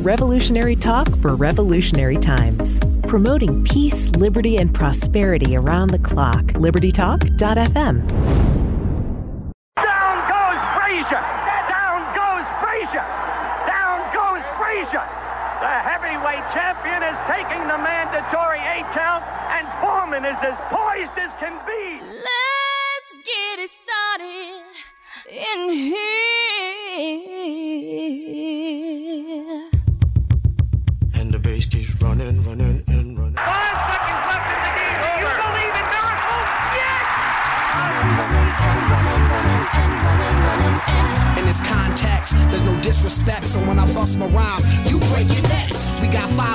[0.00, 2.80] Revolutionary talk for revolutionary times.
[3.04, 6.56] Promoting peace, liberty, and prosperity around the clock.
[6.56, 8.08] LibertyTalk.fm.
[9.76, 11.20] Down goes Frazier!
[11.68, 13.04] Down goes Frazier!
[13.68, 15.04] Down goes Frazier!
[15.60, 19.20] The heavyweight champion is taking the mandatory eight count,
[19.52, 21.19] and Foreman is as poised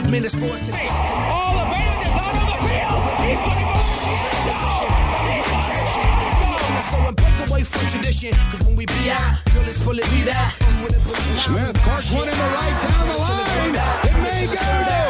[0.05, 1.31] five minutes for us to disconnect.
[1.33, 2.93] All out on the field.
[3.25, 3.65] He's gonna
[6.85, 8.31] So and break away from tradition.
[8.51, 10.53] Cause when we be out, girl, it's fully be that.
[10.61, 13.73] You wouldn't believe how Smith parks one in the right down the line.
[14.05, 15.01] It may go.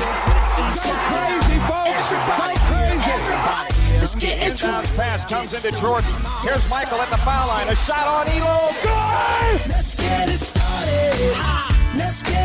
[0.00, 1.92] Go crazy, folks.
[1.92, 3.04] Everybody, Go crazy.
[3.12, 4.96] everybody, let's get into it.
[4.96, 6.08] pass comes into Jordan.
[6.40, 7.68] Here's Michael at the foul line.
[7.68, 8.72] A shot on Ehlo.
[8.80, 9.68] Good!
[9.68, 11.69] Let's get it started.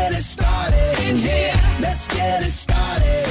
[0.06, 0.12] Ha!
[0.12, 1.52] Let's get it started in here.
[1.80, 3.26] Let's get it started.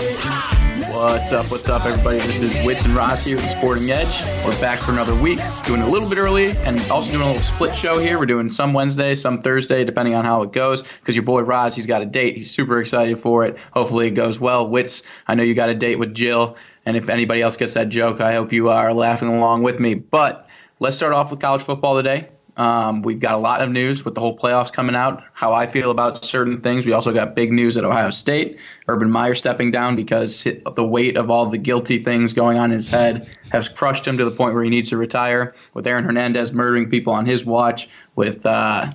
[0.91, 1.45] What's up?
[1.51, 2.17] What's up, everybody?
[2.17, 4.45] This is Wits and Roz here with the Sporting Edge.
[4.45, 7.41] We're back for another week, doing a little bit early and also doing a little
[7.41, 8.19] split show here.
[8.19, 10.81] We're doing some Wednesday, some Thursday, depending on how it goes.
[10.83, 12.35] Because your boy Roz, he's got a date.
[12.35, 13.57] He's super excited for it.
[13.71, 14.67] Hopefully, it goes well.
[14.67, 17.87] Wits, I know you got a date with Jill, and if anybody else gets that
[17.89, 19.95] joke, I hope you are laughing along with me.
[19.95, 22.29] But let's start off with college football today.
[22.57, 25.67] Um, we've got a lot of news with the whole playoffs coming out, how I
[25.67, 26.85] feel about certain things.
[26.85, 28.59] We also got big news at Ohio State.
[28.87, 32.71] Urban Meyer stepping down because the weight of all the guilty things going on in
[32.71, 35.53] his head has crushed him to the point where he needs to retire.
[35.73, 38.91] With Aaron Hernandez murdering people on his watch, with uh,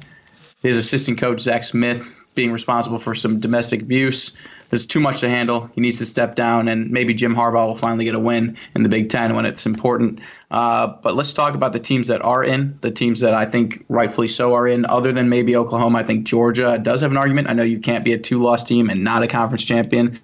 [0.63, 4.37] his assistant coach, Zach Smith, being responsible for some domestic abuse.
[4.71, 5.69] There's too much to handle.
[5.75, 8.85] He needs to step down, and maybe Jim Harbaugh will finally get a win in
[8.85, 10.21] the Big Ten when it's important.
[10.51, 13.85] Uh, but let's talk about the teams that are in, the teams that I think
[13.89, 15.99] rightfully so are in, other than maybe Oklahoma.
[15.99, 17.49] I think Georgia does have an argument.
[17.49, 20.19] I know you can't be a two loss team and not a conference champion.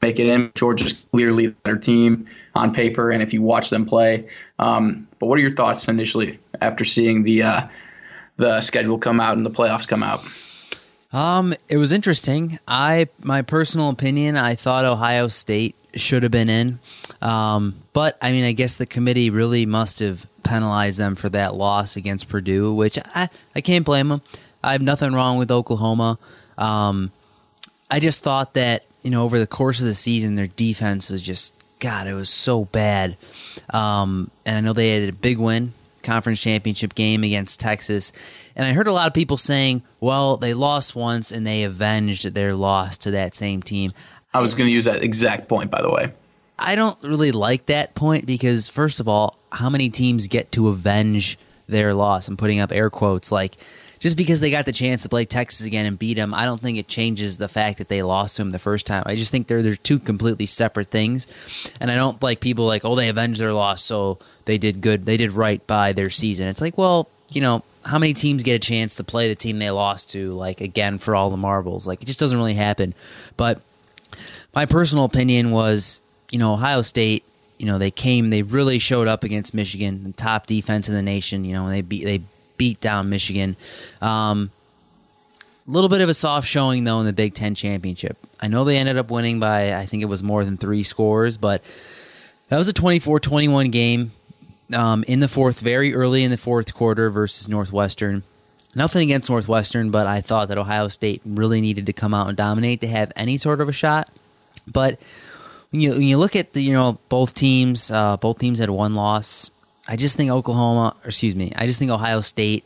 [0.00, 0.52] Make it in.
[0.54, 4.28] Georgia's clearly the better team on paper, and if you watch them play.
[4.58, 7.68] Um, but what are your thoughts initially after seeing the uh,
[8.36, 10.24] the schedule come out and the playoffs come out?
[11.12, 12.58] Um, it was interesting.
[12.66, 16.78] I, my personal opinion, I thought Ohio State should have been in.
[17.20, 21.54] Um, but I mean, I guess the committee really must have penalized them for that
[21.54, 24.22] loss against Purdue, which I, I can't blame them.
[24.62, 26.18] I have nothing wrong with Oklahoma.
[26.56, 27.12] Um,
[27.90, 31.22] I just thought that you know over the course of the season, their defense was
[31.22, 33.16] just God, it was so bad.
[33.70, 38.12] Um, and I know they had a big win, conference championship game against Texas,
[38.56, 42.34] and I heard a lot of people saying, "Well, they lost once and they avenged
[42.34, 43.92] their loss to that same team."
[44.34, 46.12] I was going to use that exact point, by the way.
[46.58, 50.68] I don't really like that point because, first of all, how many teams get to
[50.68, 52.28] avenge their loss?
[52.28, 53.32] I'm putting up air quotes.
[53.32, 53.56] Like,
[54.02, 56.60] just because they got the chance to play Texas again and beat them, I don't
[56.60, 59.04] think it changes the fact that they lost to them the first time.
[59.06, 61.28] I just think they're they're two completely separate things,
[61.80, 65.06] and I don't like people like, oh, they avenged their loss, so they did good,
[65.06, 66.48] they did right by their season.
[66.48, 69.60] It's like, well, you know, how many teams get a chance to play the team
[69.60, 71.86] they lost to, like again for all the marbles?
[71.86, 72.94] Like, it just doesn't really happen.
[73.36, 73.60] But
[74.52, 76.00] my personal opinion was,
[76.32, 77.24] you know, Ohio State.
[77.56, 81.02] You know, they came, they really showed up against Michigan, the top defense in the
[81.02, 81.44] nation.
[81.44, 82.22] You know, and they beat they
[82.62, 83.56] beat down Michigan.
[84.00, 84.52] Um,
[85.66, 88.16] a little bit of a soft showing though in the Big Ten championship.
[88.38, 91.38] I know they ended up winning by I think it was more than three scores,
[91.38, 91.60] but
[92.50, 94.12] that was a 24-21 game
[94.72, 98.22] um, in the fourth, very early in the fourth quarter versus Northwestern.
[98.76, 102.36] Nothing against Northwestern, but I thought that Ohio State really needed to come out and
[102.36, 104.08] dominate to have any sort of a shot.
[104.70, 105.00] But
[105.70, 108.70] when you when you look at the you know both teams, uh, both teams had
[108.70, 109.50] one loss.
[109.92, 112.64] I just think Oklahoma, or excuse me, I just think Ohio State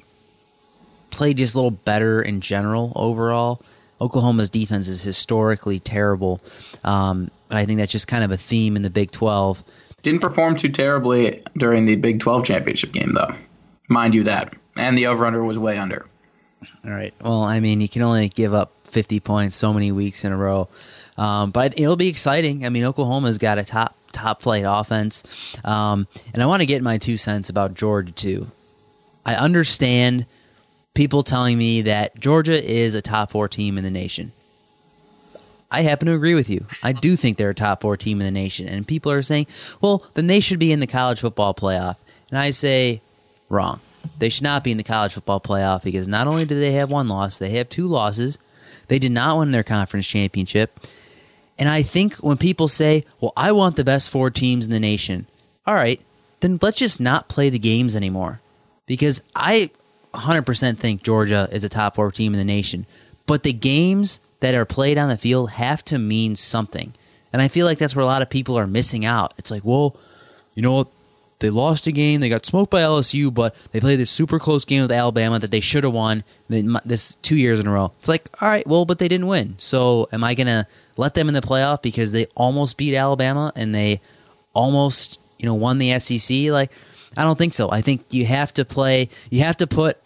[1.11, 3.61] played just a little better in general overall.
[4.01, 6.41] Oklahoma's defense is historically terrible,
[6.85, 9.65] um, but I think that's just kind of a theme in the Big Twelve.
[10.03, 13.35] Didn't perform too terribly during the Big 12 championship game, though.
[13.89, 14.55] Mind you that.
[14.77, 16.07] And the over under was way under.
[16.85, 17.13] All right.
[17.21, 20.37] Well, I mean, you can only give up 50 points so many weeks in a
[20.37, 20.69] row.
[21.19, 22.65] Um, but it'll be exciting.
[22.65, 26.83] I mean, Oklahoma's got a top top flight offense, um, and I want to get
[26.83, 28.49] my two cents about Georgia too.
[29.25, 30.27] I understand
[30.95, 34.33] people telling me that Georgia is a top four team in the nation.
[35.71, 36.65] I happen to agree with you.
[36.85, 39.47] I do think they're a top four team in the nation, and people are saying,
[39.81, 41.97] "Well, then they should be in the college football playoff."
[42.31, 43.01] And I say,
[43.49, 43.81] wrong.
[44.19, 46.91] They should not be in the college football playoff because not only do they have
[46.91, 48.39] one loss, they have two losses
[48.89, 50.79] They did not win their conference championship.
[51.59, 54.81] And I think when people say, well, I want the best four teams in the
[54.81, 55.27] nation,
[55.67, 56.01] all right,
[56.41, 58.41] then let's just not play the games anymore.
[58.87, 59.71] Because I
[60.15, 62.87] 100% think Georgia is a top four team in the nation.
[63.27, 66.93] But the games that are played on the field have to mean something.
[67.33, 69.35] And I feel like that's where a lot of people are missing out.
[69.39, 69.97] It's like, well,
[70.55, 70.89] you know what?
[71.39, 72.21] They lost a game.
[72.21, 75.51] They got smoked by LSU, but they played this super close game with Alabama that
[75.51, 77.93] they should have won this two years in a row.
[77.99, 79.57] It's like, all right, well, but they didn't win.
[79.59, 80.67] So am I going to
[80.97, 84.01] let them in the playoff because they almost beat Alabama and they
[84.55, 86.51] almost, you know, won the SEC?
[86.51, 86.73] Like,
[87.17, 87.71] I don't think so.
[87.71, 89.99] I think you have to play, you have to put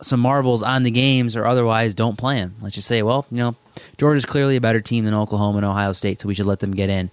[0.00, 2.54] some marbles on the games or otherwise don't play them.
[2.60, 3.56] Let's just say, well, you know,
[3.96, 6.72] Georgia's clearly a better team than Oklahoma and Ohio State, so we should let them
[6.72, 7.10] get in.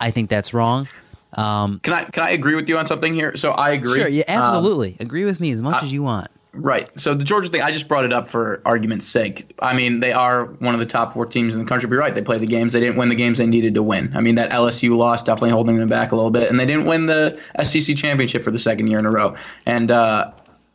[0.00, 0.88] I think that's wrong.
[1.34, 3.36] Um, can I can I agree with you on something here?
[3.36, 3.98] So I agree.
[3.98, 4.90] Sure, yeah, absolutely.
[4.92, 6.30] Um, agree with me as much as you want.
[6.54, 6.88] Right.
[6.98, 9.54] So the Georgia thing, I just brought it up for argument's sake.
[9.60, 11.88] I mean, they are one of the top four teams in the country.
[11.88, 12.14] Be right.
[12.14, 12.72] They play the games.
[12.72, 14.12] They didn't win the games they needed to win.
[14.14, 16.86] I mean, that LSU loss definitely holding them back a little bit, and they didn't
[16.86, 19.36] win the SEC championship for the second year in a row.
[19.66, 20.32] And uh,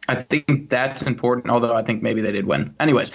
[0.09, 2.75] I think that's important, although I think maybe they did win.
[2.79, 3.11] Anyways,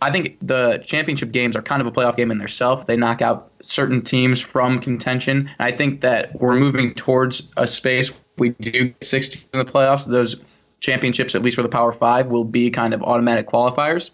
[0.00, 2.84] I think the championship games are kind of a playoff game in themselves.
[2.84, 5.50] They knock out certain teams from contention.
[5.58, 10.06] I think that we're moving towards a space we do 16 in the playoffs.
[10.06, 10.36] Those
[10.82, 14.10] championships, at least for the Power Five, will be kind of automatic qualifiers.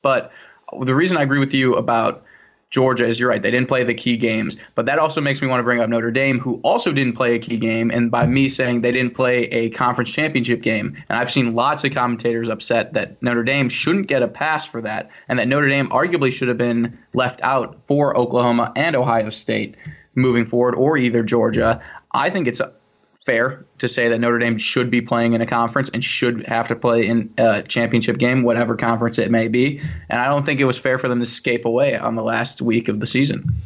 [0.00, 0.32] But
[0.80, 2.24] the reason I agree with you about
[2.70, 3.42] Georgia is you're right.
[3.42, 5.88] They didn't play the key games, but that also makes me want to bring up
[5.88, 7.90] Notre Dame, who also didn't play a key game.
[7.90, 11.84] And by me saying they didn't play a conference championship game, and I've seen lots
[11.84, 15.68] of commentators upset that Notre Dame shouldn't get a pass for that, and that Notre
[15.68, 19.76] Dame arguably should have been left out for Oklahoma and Ohio State
[20.14, 21.82] moving forward, or either Georgia.
[22.12, 22.60] I think it's
[23.28, 26.68] fair to say that Notre Dame should be playing in a conference and should have
[26.68, 29.82] to play in a championship game, whatever conference it may be.
[30.08, 32.62] And I don't think it was fair for them to escape away on the last
[32.62, 33.60] week of the season.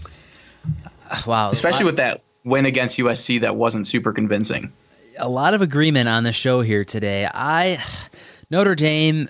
[1.28, 1.50] Wow.
[1.50, 4.72] Especially with that win against USC that wasn't super convincing.
[5.16, 7.28] A lot of agreement on the show here today.
[7.32, 7.78] I
[8.50, 9.28] Notre Dame,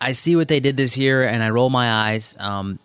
[0.00, 2.38] I see what they did this year and I roll my eyes.
[2.38, 2.78] Um,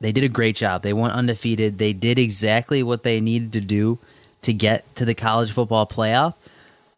[0.00, 0.82] they did a great job.
[0.82, 1.76] They went undefeated.
[1.76, 3.98] They did exactly what they needed to do
[4.42, 6.34] to get to the college football playoff.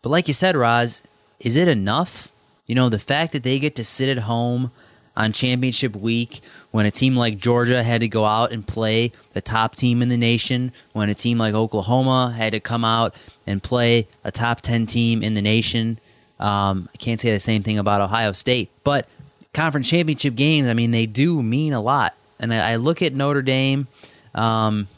[0.02, 1.02] But like you said, Roz,
[1.40, 2.28] is it enough?
[2.66, 4.70] You know, the fact that they get to sit at home
[5.16, 6.40] on championship week
[6.70, 10.08] when a team like Georgia had to go out and play the top team in
[10.08, 13.14] the nation, when a team like Oklahoma had to come out
[13.46, 15.98] and play a top 10 team in the nation.
[16.40, 19.06] Um, I can't say the same thing about Ohio State, but
[19.52, 22.14] conference championship games, I mean, they do mean a lot.
[22.40, 23.86] And I, I look at Notre Dame.
[24.34, 24.88] Um,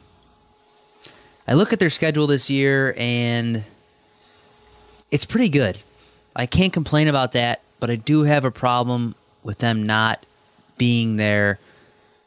[1.46, 3.62] I look at their schedule this year and
[5.10, 5.78] it's pretty good.
[6.34, 10.24] I can't complain about that, but I do have a problem with them not
[10.78, 11.58] being their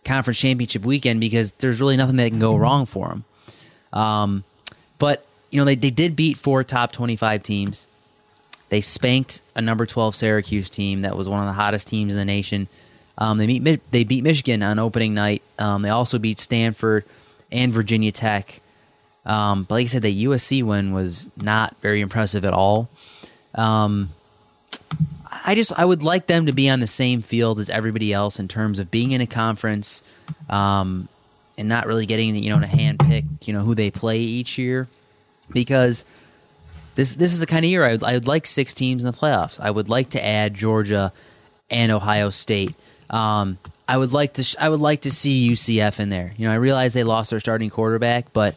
[0.05, 3.25] conference championship weekend because there's really nothing that can go wrong for them.
[3.91, 4.43] Um,
[4.99, 7.87] but you know they they did beat four top 25 teams.
[8.69, 12.19] They spanked a number 12 Syracuse team that was one of the hottest teams in
[12.19, 12.67] the nation.
[13.17, 15.41] Um, they meet they beat Michigan on opening night.
[15.57, 17.05] Um, they also beat Stanford
[17.51, 18.61] and Virginia Tech.
[19.27, 22.89] Um, but like I said, the USC win was not very impressive at all.
[23.53, 24.09] Um,
[25.45, 28.39] I just I would like them to be on the same field as everybody else
[28.39, 30.01] in terms of being in a conference,
[30.49, 31.09] um,
[31.57, 34.57] and not really getting you know to hand pick you know who they play each
[34.57, 34.87] year,
[35.51, 36.05] because
[36.95, 39.11] this this is the kind of year I would, I would like six teams in
[39.11, 39.59] the playoffs.
[39.59, 41.11] I would like to add Georgia
[41.69, 42.73] and Ohio State.
[43.09, 43.57] Um,
[43.89, 46.33] I would like to sh- I would like to see UCF in there.
[46.37, 48.55] You know, I realize they lost their starting quarterback, but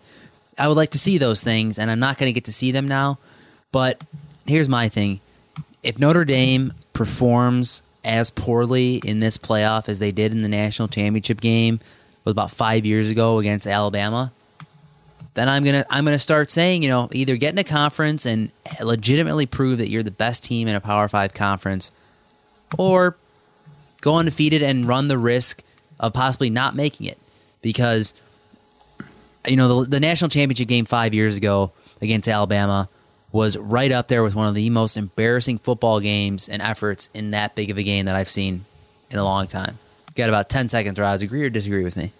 [0.61, 2.71] I would like to see those things, and I'm not going to get to see
[2.71, 3.19] them now.
[3.73, 4.05] But
[4.47, 5.21] here's my thing:
[5.83, 10.88] if Notre Dame performs as poorly in this playoff as they did in the national
[10.88, 11.81] championship game,
[12.25, 14.33] was about five years ago against Alabama,
[15.35, 18.50] then I'm gonna I'm gonna start saying, you know, either get in a conference and
[18.83, 21.90] legitimately prove that you're the best team in a Power Five conference,
[22.76, 23.17] or
[24.02, 25.62] go undefeated and run the risk
[25.99, 27.19] of possibly not making it
[27.62, 28.12] because
[29.47, 32.89] you know, the, the national championship game five years ago against Alabama
[33.33, 37.31] was right up there with one of the most embarrassing football games and efforts in
[37.31, 38.65] that big of a game that I've seen
[39.11, 39.79] in a long time.
[40.17, 41.23] Got about 10 seconds, Roz.
[41.23, 42.13] Agree or disagree with me?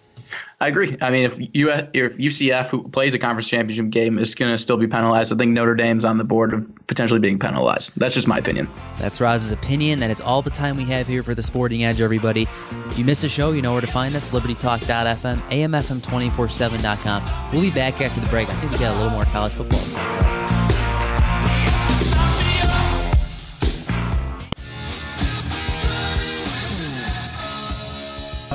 [0.61, 0.97] I agree.
[1.01, 4.87] I mean, if, UCF, who plays a conference championship game, is going to still be
[4.87, 7.93] penalized, I think Notre Dame's on the board of potentially being penalized.
[7.97, 8.69] That's just my opinion.
[8.99, 9.99] That's Roz's opinion.
[10.01, 12.47] That is all the time we have here for the Sporting Edge, everybody.
[12.87, 17.53] If you miss a show, you know where to find us libertytalk.fm, amfm247.com.
[17.53, 18.49] We'll be back after the break.
[18.49, 20.90] I think we got a little more college football.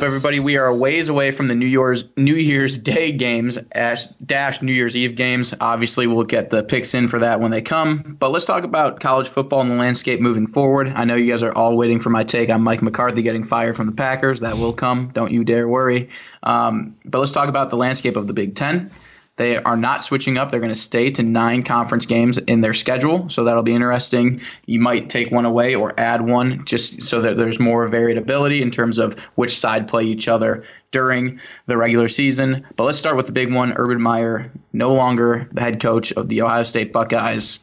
[0.03, 0.39] Everybody?
[0.39, 4.61] We are a ways away from the New Year's New Year's Day games, as dash
[4.61, 5.53] New Year's Eve games.
[5.59, 8.17] Obviously, we'll get the picks in for that when they come.
[8.19, 10.87] But let's talk about college football and the landscape moving forward.
[10.87, 13.75] I know you guys are all waiting for my take on Mike McCarthy getting fired
[13.75, 14.41] from the Packers.
[14.41, 15.11] That will come.
[15.13, 16.09] Don't you dare worry.
[16.43, 18.91] Um, but let's talk about the landscape of the Big Ten.
[19.37, 20.49] They are not switching up.
[20.49, 23.27] They're going to stay to nine conference games in their schedule.
[23.29, 24.41] So that'll be interesting.
[24.65, 28.71] You might take one away or add one just so that there's more variability in
[28.71, 32.65] terms of which side play each other during the regular season.
[32.77, 36.29] But let's start with the big one Urban Meyer, no longer the head coach of
[36.29, 37.59] the Ohio State Buckeyes.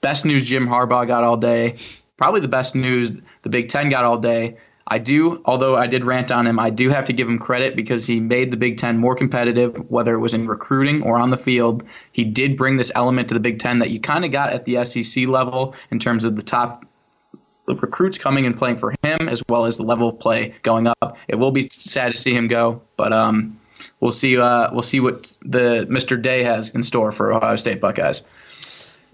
[0.00, 1.76] Best news Jim Harbaugh got all day.
[2.16, 4.58] Probably the best news the Big Ten got all day.
[4.90, 7.76] I do, although I did rant on him, I do have to give him credit
[7.76, 11.28] because he made the Big Ten more competitive, whether it was in recruiting or on
[11.28, 11.84] the field.
[12.10, 14.64] He did bring this element to the Big Ten that you kind of got at
[14.64, 16.86] the SEC level in terms of the top
[17.66, 21.18] recruits coming and playing for him, as well as the level of play going up.
[21.28, 23.60] It will be sad to see him go, but um,
[24.00, 24.38] we'll see.
[24.38, 26.20] Uh, we'll see what the Mr.
[26.20, 28.26] Day has in store for Ohio State Buckeyes.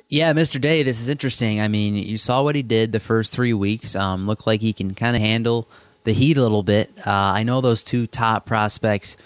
[0.08, 0.60] Yeah, Mr.
[0.60, 1.60] Day, this is interesting.
[1.60, 3.96] I mean, you saw what he did the first three weeks.
[3.96, 5.66] Um, looked like he can kind of handle
[6.04, 6.92] the heat a little bit.
[6.98, 9.16] Uh, I know those two top prospects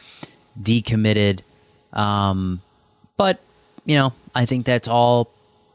[0.61, 1.41] decommitted,
[1.93, 2.63] um,
[3.17, 3.41] but
[3.85, 5.31] you know, I think that's all.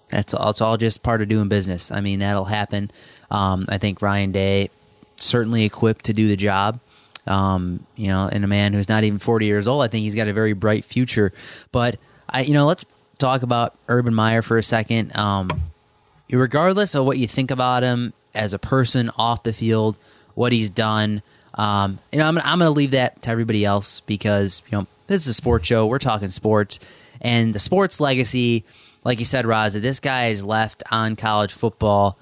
[0.10, 1.92] That's all, it's all just part of doing business.
[1.92, 2.92] I mean, that'll happen.
[3.32, 4.70] Um, I think Ryan Day
[5.16, 6.80] certainly equipped to do the job.
[7.26, 10.14] Um, you know, and a man who's not even 40 years old, I think he's
[10.14, 11.34] got a very bright future.
[11.72, 11.98] But
[12.30, 12.86] I, you know, let's
[13.24, 15.16] talk about Urban Meyer for a second.
[15.16, 15.48] Um,
[16.30, 19.98] regardless of what you think about him as a person off the field,
[20.36, 21.22] what he's done,
[21.54, 24.88] um, you know, I'm, I'm going to leave that to everybody else because you know
[25.08, 25.86] this is a sports show.
[25.86, 26.80] We're talking sports,
[27.22, 28.66] and the sports legacy,
[29.04, 32.18] like you said, that this guy has left on college football.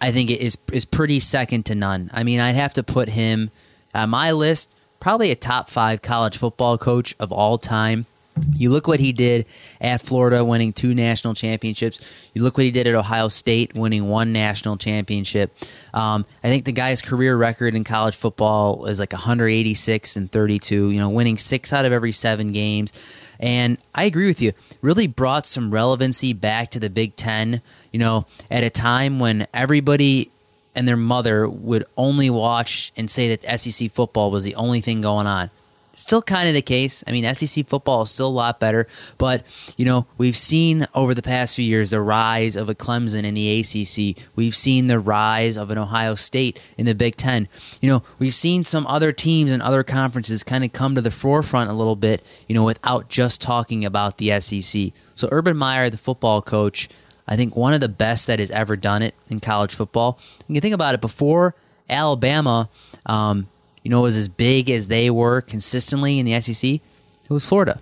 [0.00, 2.10] I think it is is pretty second to none.
[2.14, 3.50] I mean, I'd have to put him
[3.94, 8.06] on my list, probably a top five college football coach of all time.
[8.54, 9.46] You look what he did
[9.80, 12.00] at Florida, winning two national championships.
[12.34, 15.56] You look what he did at Ohio State, winning one national championship.
[15.94, 20.90] Um, I think the guy's career record in college football is like 186 and 32.
[20.90, 22.92] You know, winning six out of every seven games.
[23.38, 24.52] And I agree with you.
[24.80, 27.60] Really brought some relevancy back to the Big Ten.
[27.92, 30.30] You know, at a time when everybody
[30.74, 35.00] and their mother would only watch and say that SEC football was the only thing
[35.00, 35.50] going on
[35.96, 37.02] still kind of the case.
[37.06, 38.86] I mean, SEC football is still a lot better,
[39.18, 39.44] but
[39.76, 43.34] you know, we've seen over the past few years the rise of a Clemson in
[43.34, 44.24] the ACC.
[44.36, 47.48] We've seen the rise of an Ohio State in the Big 10.
[47.80, 51.10] You know, we've seen some other teams and other conferences kind of come to the
[51.10, 54.92] forefront a little bit, you know, without just talking about the SEC.
[55.14, 56.88] So Urban Meyer, the football coach,
[57.26, 60.18] I think one of the best that has ever done it in college football.
[60.46, 61.54] You can think about it before
[61.88, 62.68] Alabama
[63.04, 63.48] um,
[63.86, 66.68] you know, was as big as they were consistently in the SEC?
[66.72, 67.78] It was Florida.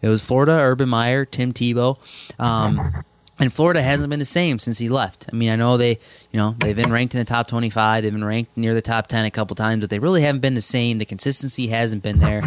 [0.00, 1.98] It was Florida, Urban Meyer, Tim Tebow.
[2.38, 3.02] Um,
[3.40, 5.26] and Florida hasn't been the same since he left.
[5.32, 5.98] I mean, I know they,
[6.30, 9.08] you know, they've been ranked in the top 25, they've been ranked near the top
[9.08, 10.98] 10 a couple times, but they really haven't been the same.
[10.98, 12.38] The consistency hasn't been there.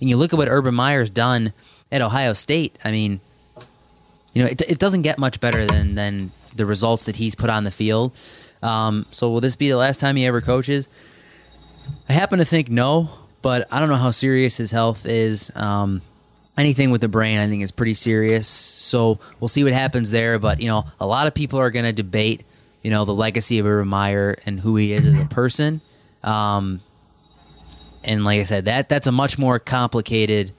[0.00, 1.52] And you look at what Urban Meyer's done
[1.92, 2.78] at Ohio State.
[2.82, 3.20] I mean,
[4.32, 7.50] you know, it, it doesn't get much better than than the results that he's put
[7.50, 8.16] on the field.
[8.62, 10.88] Um, so will this be the last time he ever coaches?
[12.08, 13.10] I happen to think no,
[13.42, 15.50] but I don't know how serious his health is.
[15.54, 16.02] Um,
[16.56, 18.46] anything with the brain, I think, is pretty serious.
[18.48, 20.38] So we'll see what happens there.
[20.38, 22.44] But you know, a lot of people are going to debate,
[22.82, 25.80] you know, the legacy of Urban Meyer and who he is as a person.
[26.22, 26.80] Um,
[28.04, 30.52] and like I said, that that's a much more complicated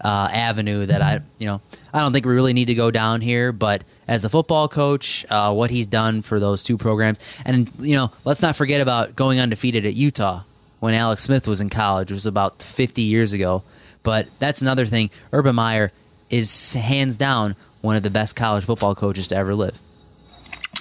[0.00, 1.60] uh, avenue that I, you know,
[1.92, 3.52] I don't think we really need to go down here.
[3.52, 7.96] But as a football coach, uh, what he's done for those two programs, and you
[7.96, 10.42] know, let's not forget about going undefeated at Utah
[10.84, 12.10] when Alex Smith was in college.
[12.10, 13.62] It was about 50 years ago.
[14.02, 15.08] But that's another thing.
[15.32, 15.92] Urban Meyer
[16.28, 19.78] is hands down one of the best college football coaches to ever live.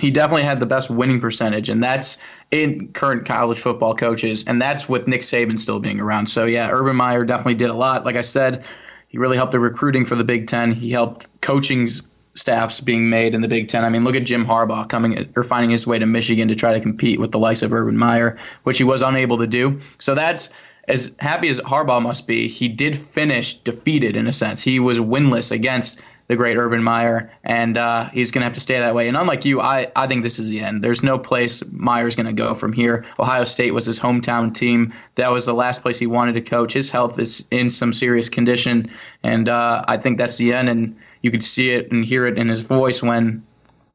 [0.01, 2.17] He definitely had the best winning percentage, and that's
[2.51, 6.27] in current college football coaches, and that's with Nick Saban still being around.
[6.27, 8.03] So, yeah, Urban Meyer definitely did a lot.
[8.03, 8.65] Like I said,
[9.07, 10.73] he really helped the recruiting for the Big Ten.
[10.73, 11.87] He helped coaching
[12.35, 13.85] staffs being made in the Big Ten.
[13.85, 16.73] I mean, look at Jim Harbaugh coming or finding his way to Michigan to try
[16.73, 19.79] to compete with the likes of Urban Meyer, which he was unable to do.
[19.99, 20.49] So that's
[20.87, 22.47] as happy as Harbaugh must be.
[22.47, 24.61] He did finish defeated in a sense.
[24.61, 28.61] He was winless against the great Urban Meyer, and uh, he's going to have to
[28.61, 29.09] stay that way.
[29.09, 30.81] And unlike you, I, I think this is the end.
[30.81, 33.05] There's no place Meyer's going to go from here.
[33.19, 34.93] Ohio State was his hometown team.
[35.15, 36.73] That was the last place he wanted to coach.
[36.73, 38.89] His health is in some serious condition,
[39.21, 40.69] and uh, I think that's the end.
[40.69, 43.43] And you could see it and hear it in his voice when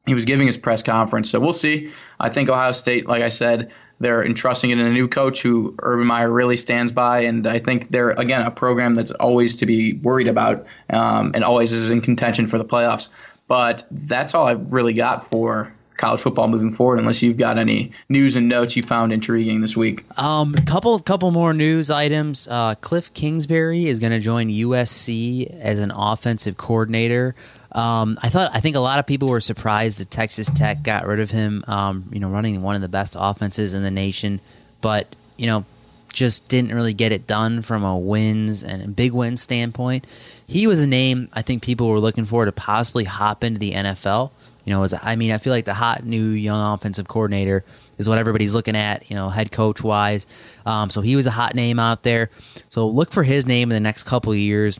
[0.05, 1.29] he was giving his press conference.
[1.29, 1.91] So we'll see.
[2.19, 5.75] I think Ohio State, like I said, they're entrusting it in a new coach who
[5.81, 9.65] Urban Meyer really stands by, and I think they're again a program that's always to
[9.65, 13.09] be worried about um, and always is in contention for the playoffs.
[13.47, 17.91] But that's all I've really got for college football moving forward, unless you've got any
[18.07, 20.05] news and notes you found intriguing this week.
[20.17, 22.47] Um, couple couple more news items.
[22.47, 27.35] Uh, Cliff Kingsbury is going to join USC as an offensive coordinator.
[27.73, 31.05] Um, I thought I think a lot of people were surprised that Texas Tech got
[31.05, 31.63] rid of him.
[31.67, 34.39] Um, you know, running one of the best offenses in the nation,
[34.81, 35.65] but you know,
[36.11, 40.05] just didn't really get it done from a wins and big win standpoint.
[40.47, 43.73] He was a name I think people were looking for to possibly hop into the
[43.73, 44.31] NFL.
[44.69, 47.65] You know, as I mean, I feel like the hot new young offensive coordinator
[47.97, 49.09] is what everybody's looking at.
[49.09, 50.27] You know, head coach wise.
[50.63, 52.29] Um, so he was a hot name out there.
[52.69, 54.79] So look for his name in the next couple years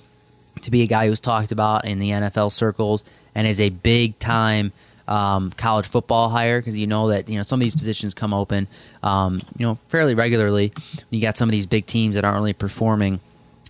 [0.62, 3.04] to be a guy who's talked about in the NFL circles
[3.34, 4.74] and is a big time
[5.08, 8.32] um, college football hire because you know that you know some of these positions come
[8.32, 8.68] open
[9.02, 10.72] um, you know fairly regularly.
[11.10, 13.22] You got some of these big teams that aren't really performing.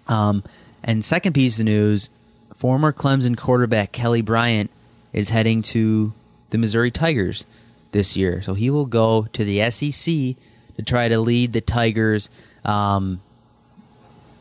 [0.09, 0.43] Um,
[0.83, 2.09] and second piece of news:
[2.57, 4.69] former Clemson quarterback Kelly Bryant
[5.13, 6.13] is heading to
[6.49, 7.45] the Missouri Tigers
[7.91, 10.35] this year, so he will go to the SEC
[10.75, 12.29] to try to lead the Tigers
[12.63, 13.21] um,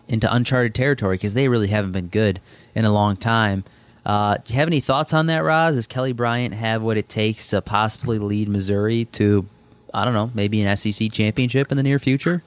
[0.08, 2.40] into uncharted territory because they really haven't been good
[2.74, 3.64] in a long time.
[4.04, 5.74] Uh, do you have any thoughts on that, Roz?
[5.74, 9.46] Does Kelly Bryant have what it takes to possibly lead Missouri to,
[9.92, 12.42] I don't know, maybe an SEC championship in the near future?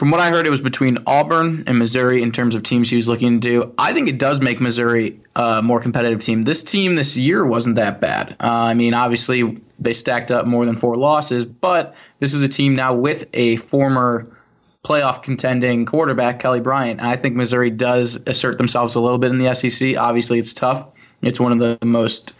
[0.00, 2.96] From what I heard, it was between Auburn and Missouri in terms of teams he
[2.96, 3.74] was looking to.
[3.76, 6.40] I think it does make Missouri a more competitive team.
[6.40, 8.34] This team this year wasn't that bad.
[8.40, 12.48] Uh, I mean, obviously, they stacked up more than four losses, but this is a
[12.48, 14.34] team now with a former
[14.82, 17.02] playoff contending quarterback, Kelly Bryant.
[17.02, 19.98] I think Missouri does assert themselves a little bit in the SEC.
[19.98, 20.88] Obviously, it's tough.
[21.20, 22.32] It's one of the most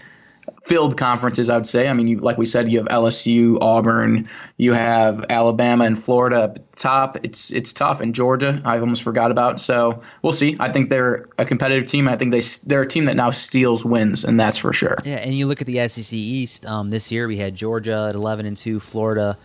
[0.71, 1.89] filled conferences, I would say.
[1.89, 6.43] I mean, you, like we said, you have LSU, Auburn, you have Alabama and Florida
[6.43, 7.19] up top.
[7.25, 9.61] It's it's tough, and Georgia, I almost forgot about.
[9.61, 10.57] So we'll see.
[10.61, 12.07] I think they're a competitive team.
[12.07, 14.97] I think they they're a team that now steals wins, and that's for sure.
[15.05, 16.65] Yeah, and you look at the SEC East.
[16.65, 19.37] Um, this year we had Georgia at eleven and two, Florida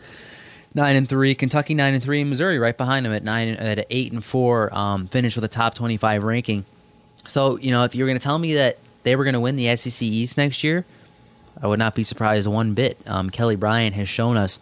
[0.76, 3.88] nine and three, Kentucky nine and three, and Missouri right behind them at nine at
[3.90, 4.72] eight and four.
[4.78, 6.66] Um, finished with a top twenty five ranking.
[7.26, 9.40] So you know, if you were going to tell me that they were going to
[9.40, 10.86] win the SEC East next year,
[11.62, 12.98] I would not be surprised one bit.
[13.06, 14.60] Um, Kelly Bryant has shown us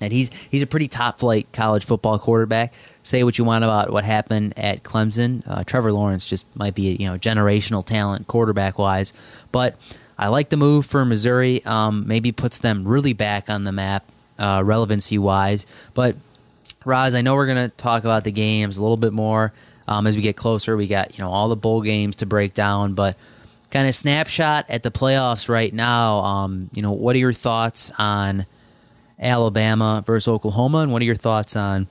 [0.00, 2.72] that he's he's a pretty top flight college football quarterback.
[3.02, 5.42] Say what you want about what happened at Clemson.
[5.46, 9.14] Uh, Trevor Lawrence just might be a you know generational talent quarterback wise,
[9.52, 9.76] but
[10.18, 11.64] I like the move for Missouri.
[11.64, 14.04] Um, maybe puts them really back on the map
[14.38, 15.66] uh, relevancy wise.
[15.92, 16.16] But
[16.84, 19.52] Roz, I know we're to talk about the games a little bit more
[19.88, 20.76] um, as we get closer.
[20.76, 23.16] We got you know all the bowl games to break down, but
[23.74, 26.20] kind of snapshot at the playoffs right now.
[26.20, 28.46] Um, you know, what are your thoughts on
[29.18, 31.88] Alabama versus Oklahoma, and what are your thoughts on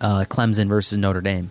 [0.00, 1.50] uh, Clemson versus Notre Dame?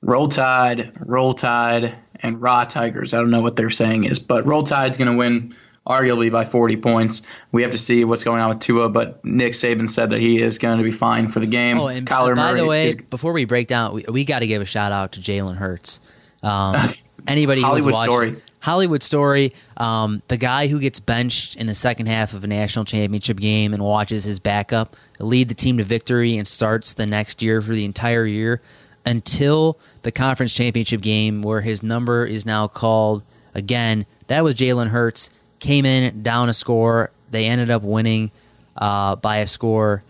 [0.00, 3.14] Roll Tide, Roll Tide, and Raw Tigers.
[3.14, 6.44] I don't know what they're saying is, but Roll Tide's going to win arguably by
[6.44, 7.22] 40 points.
[7.50, 10.40] We have to see what's going on with Tua, but Nick Saban said that he
[10.40, 11.78] is going to be fine for the game.
[11.78, 14.40] Oh, and Kyler by Murray the way, is, before we break down, we, we got
[14.40, 16.00] to give a shout out to Jalen Hurts.
[16.42, 16.76] Um,
[17.28, 18.36] anybody Hollywood watching, story.
[18.60, 19.52] Hollywood story.
[19.76, 23.74] Um, the guy who gets benched in the second half of a national championship game
[23.74, 27.72] and watches his backup lead the team to victory and starts the next year for
[27.72, 28.60] the entire year
[29.04, 33.22] until the conference championship game where his number is now called
[33.54, 34.04] again.
[34.26, 37.10] That was Jalen Hurts came in down a score.
[37.30, 38.30] They ended up winning
[38.76, 40.02] uh, by a score.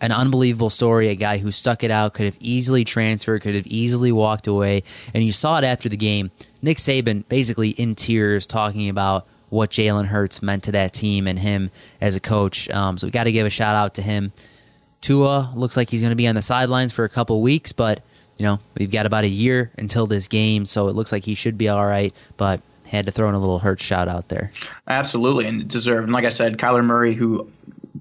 [0.00, 1.08] An unbelievable story.
[1.08, 4.82] A guy who stuck it out could have easily transferred, could have easily walked away.
[5.14, 6.30] And you saw it after the game.
[6.62, 11.38] Nick Saban basically in tears talking about what Jalen Hurts meant to that team and
[11.38, 12.68] him as a coach.
[12.70, 14.32] Um, so we got to give a shout out to him.
[15.00, 18.02] Tua looks like he's going to be on the sidelines for a couple weeks, but
[18.38, 21.34] you know we've got about a year until this game, so it looks like he
[21.34, 22.12] should be all right.
[22.36, 24.50] But had to throw in a little hurt shout out there.
[24.86, 26.04] Absolutely, and deserved.
[26.04, 27.50] And like I said, Kyler Murray, who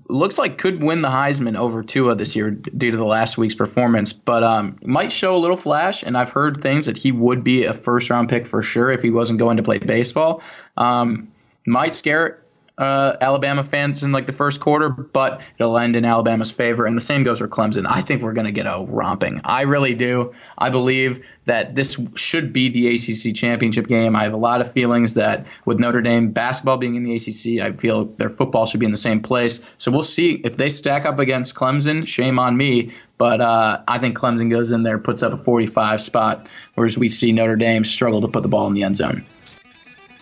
[0.10, 3.56] looks like could win the Heisman over Tua this year due to the last week's
[3.56, 6.04] performance, but um, might show a little flash.
[6.04, 9.02] And I've heard things that he would be a first round pick for sure if
[9.02, 10.42] he wasn't going to play baseball.
[10.78, 11.32] Um,
[11.66, 12.42] might scare
[12.78, 16.86] uh, Alabama fans in like the first quarter, but it'll end in Alabama's favor.
[16.86, 17.86] And the same goes for Clemson.
[17.90, 19.42] I think we're going to get a romping.
[19.44, 20.34] I really do.
[20.58, 24.16] I believe that this should be the ACC championship game.
[24.16, 27.64] I have a lot of feelings that with Notre Dame basketball being in the ACC,
[27.64, 29.64] I feel their football should be in the same place.
[29.78, 32.08] So we'll see if they stack up against Clemson.
[32.08, 32.94] Shame on me.
[33.18, 37.08] But uh, I think Clemson goes in there, puts up a 45 spot, whereas we
[37.08, 39.26] see Notre Dame struggle to put the ball in the end zone.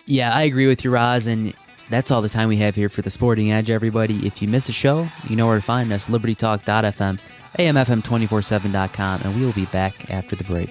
[0.06, 1.26] Yeah, I agree with you, Roz.
[1.26, 1.54] And
[1.88, 4.26] that's all the time we have here for the Sporting Edge, everybody.
[4.26, 7.20] If you miss a show, you know where to find us libertytalk.fm,
[7.58, 10.70] amfm247.com, and we will be back after the break.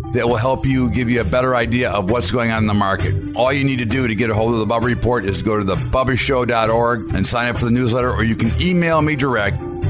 [0.13, 2.73] that will help you give you a better idea of what's going on in the
[2.73, 3.13] market.
[3.35, 5.57] All you need to do to get a hold of the Bubba Report is go
[5.57, 9.57] to thebubbashow.org and sign up for the newsletter, or you can email me direct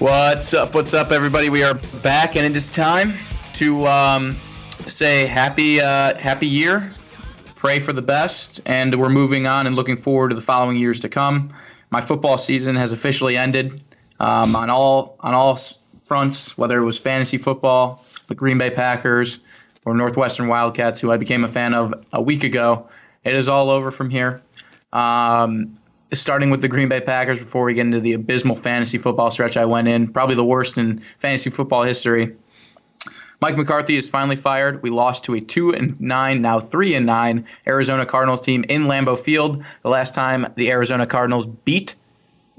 [0.00, 0.74] What's up?
[0.74, 1.50] What's up, everybody?
[1.50, 3.12] We are back, and it is time
[3.56, 4.34] to um,
[4.78, 6.90] say happy, uh, happy year.
[7.54, 11.00] Pray for the best, and we're moving on and looking forward to the following years
[11.00, 11.52] to come.
[11.90, 13.82] My football season has officially ended
[14.18, 15.58] um, on all on all
[16.06, 19.40] fronts, whether it was fantasy football, the Green Bay Packers,
[19.84, 22.88] or Northwestern Wildcats, who I became a fan of a week ago.
[23.22, 24.40] It is all over from here.
[24.94, 25.78] Um,
[26.12, 29.56] starting with the Green Bay Packers before we get into the abysmal fantasy football stretch
[29.56, 32.36] I went in, probably the worst in fantasy football history.
[33.40, 34.82] Mike McCarthy is finally fired.
[34.82, 38.84] We lost to a two and nine, now three and nine Arizona Cardinals team in
[38.84, 39.64] Lambeau Field.
[39.82, 41.94] The last time the Arizona Cardinals beat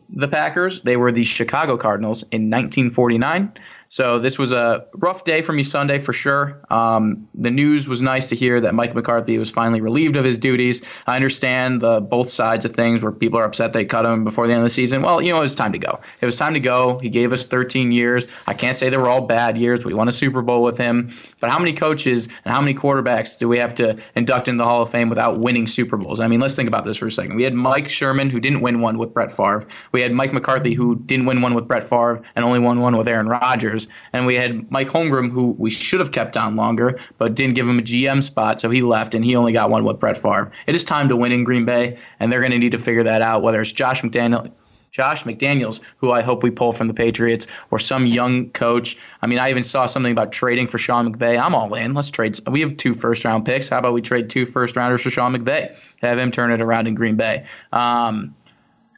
[0.09, 3.53] the Packers, they were the Chicago Cardinals in 1949.
[3.91, 6.61] So this was a rough day for me Sunday for sure.
[6.69, 10.37] Um, the news was nice to hear that Mike McCarthy was finally relieved of his
[10.37, 10.81] duties.
[11.07, 14.47] I understand the both sides of things where people are upset they cut him before
[14.47, 15.01] the end of the season.
[15.01, 15.99] Well, you know, it was time to go.
[16.21, 16.99] It was time to go.
[16.99, 18.27] He gave us 13 years.
[18.47, 19.83] I can't say they were all bad years.
[19.83, 21.09] We won a Super Bowl with him.
[21.41, 24.69] But how many coaches and how many quarterbacks do we have to induct into the
[24.69, 26.21] Hall of Fame without winning Super Bowls?
[26.21, 27.35] I mean, let's think about this for a second.
[27.35, 29.67] We had Mike Sherman, who didn't win one with Brett Favre.
[29.91, 32.95] We had Mike McCarthy, who didn't win one with Brett Favre and only won one
[32.95, 33.80] with Aaron Rodgers.
[34.13, 37.67] And we had Mike Holmgren, who we should have kept on longer, but didn't give
[37.67, 40.51] him a GM spot, so he left, and he only got one with Brett Favre.
[40.67, 43.03] It is time to win in Green Bay, and they're going to need to figure
[43.03, 43.43] that out.
[43.43, 44.51] Whether it's Josh McDaniel,
[44.91, 48.97] Josh McDaniels, who I hope we pull from the Patriots, or some young coach.
[49.21, 51.41] I mean, I even saw something about trading for Sean McVay.
[51.41, 51.93] I'm all in.
[51.93, 52.37] Let's trade.
[52.45, 53.69] We have two first round picks.
[53.69, 55.75] How about we trade two first rounders for Sean McVay?
[56.01, 57.45] Have him turn it around in Green Bay.
[57.71, 58.35] Um,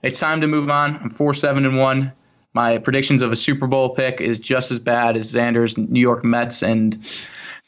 [0.02, 0.96] it's time to move on.
[0.98, 2.12] I'm four seven and one.
[2.54, 6.24] My predictions of a Super Bowl pick is just as bad as Xander's New York
[6.24, 6.98] Mets and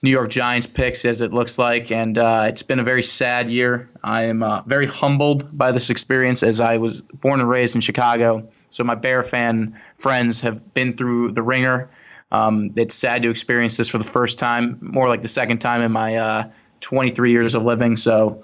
[0.04, 1.92] New York Giants picks, as it looks like.
[1.92, 3.90] And uh, it's been a very sad year.
[4.04, 7.82] I am uh, very humbled by this experience as I was born and raised in
[7.82, 8.48] Chicago.
[8.70, 11.90] So my Bear fan friends have been through the ringer.
[12.32, 15.82] Um, it's sad to experience this for the first time, more like the second time
[15.82, 16.50] in my uh,
[16.82, 17.98] 23 years of living.
[17.98, 18.44] So,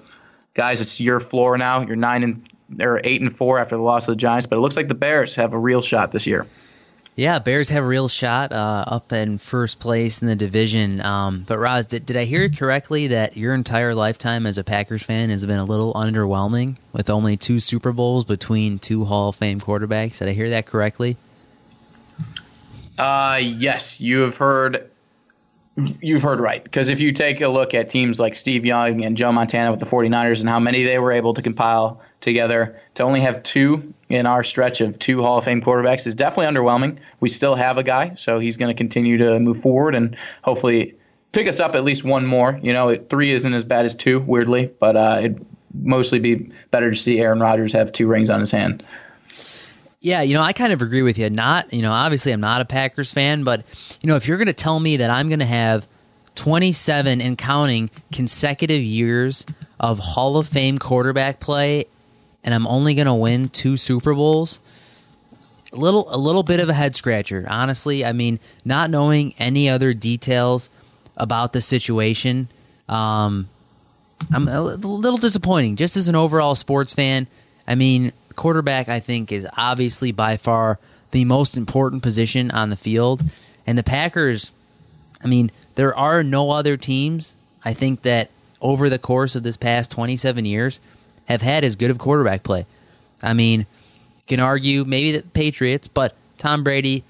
[0.54, 1.82] guys, it's your floor now.
[1.82, 4.60] You're nine and they're eight and four after the loss of the Giants, but it
[4.60, 6.46] looks like the Bears have a real shot this year.
[7.14, 11.02] Yeah, Bears have a real shot uh, up in first place in the division.
[11.02, 14.64] Um, but Roz, did, did I hear it correctly that your entire lifetime as a
[14.64, 19.28] Packers fan has been a little underwhelming with only two Super Bowls between two Hall
[19.28, 20.20] of Fame quarterbacks?
[20.20, 21.18] Did I hear that correctly?
[22.96, 24.90] Uh, yes, you have heard.
[25.76, 26.62] You've heard right.
[26.62, 29.80] Because if you take a look at teams like Steve Young and Joe Montana with
[29.80, 33.94] the 49ers and how many they were able to compile together, to only have two
[34.10, 36.98] in our stretch of two Hall of Fame quarterbacks is definitely underwhelming.
[37.20, 40.94] We still have a guy, so he's going to continue to move forward and hopefully
[41.32, 42.60] pick us up at least one more.
[42.62, 46.90] You know, three isn't as bad as two, weirdly, but uh, it'd mostly be better
[46.90, 48.84] to see Aaron Rodgers have two rings on his hand.
[50.02, 51.30] Yeah, you know, I kind of agree with you.
[51.30, 53.64] Not, you know, obviously I'm not a Packers fan, but
[54.02, 55.86] you know, if you're going to tell me that I'm going to have
[56.34, 59.46] 27 and counting consecutive years
[59.78, 61.86] of Hall of Fame quarterback play
[62.42, 64.58] and I'm only going to win two Super Bowls,
[65.72, 68.04] a little a little bit of a head scratcher, honestly.
[68.04, 70.68] I mean, not knowing any other details
[71.16, 72.48] about the situation,
[72.88, 73.48] um,
[74.34, 75.76] I'm a little disappointing.
[75.76, 77.26] Just as an overall sports fan,
[77.66, 80.78] I mean, quarterback I think is obviously by far
[81.10, 83.22] the most important position on the field,
[83.66, 84.50] and the Packers.
[85.22, 87.36] I mean, there are no other teams.
[87.64, 90.80] I think that over the course of this past 27 years
[91.26, 92.66] have had as good of quarterback play.
[93.22, 93.66] I mean, you
[94.26, 97.04] can argue maybe the Patriots, but Tom Brady,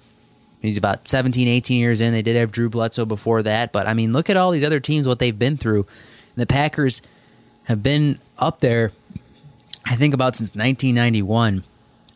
[0.61, 2.12] he's about 17, 18 years in.
[2.12, 4.80] They did have Drew Bledsoe before that, but I mean, look at all these other
[4.80, 5.87] teams, what they've been through.
[6.35, 7.00] And the Packers
[7.64, 8.92] have been up there,
[9.92, 11.64] I think, about since 1991.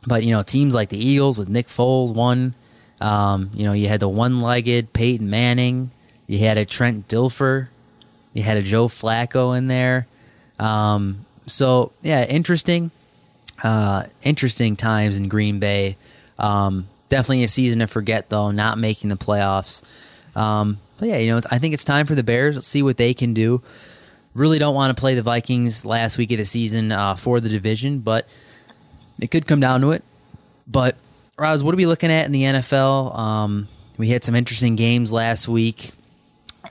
[0.07, 2.55] But, you know, teams like the Eagles with Nick Foles won.
[3.03, 5.91] Um, you know, you had the one legged Peyton Manning,
[6.27, 7.69] you had a Trent Dilfer,
[8.33, 10.07] you had a Joe Flacco in there.
[10.59, 12.93] Um, so, yeah, interesting.
[13.63, 15.99] Uh, interesting times in Green Bay.
[16.39, 19.83] Um, definitely a season to forget, though, not making the playoffs.
[20.35, 22.55] Um, but yeah, you know, I think it's time for the Bears.
[22.55, 23.63] Let's see what they can do.
[24.37, 27.49] Really don't want to play the Vikings last week of the season uh, for the
[27.49, 28.29] division, but
[29.19, 30.05] it could come down to it.
[30.67, 30.95] But
[31.39, 33.19] Roz, what are we looking at in the NFL?
[33.19, 35.93] Um, we had some interesting games last week,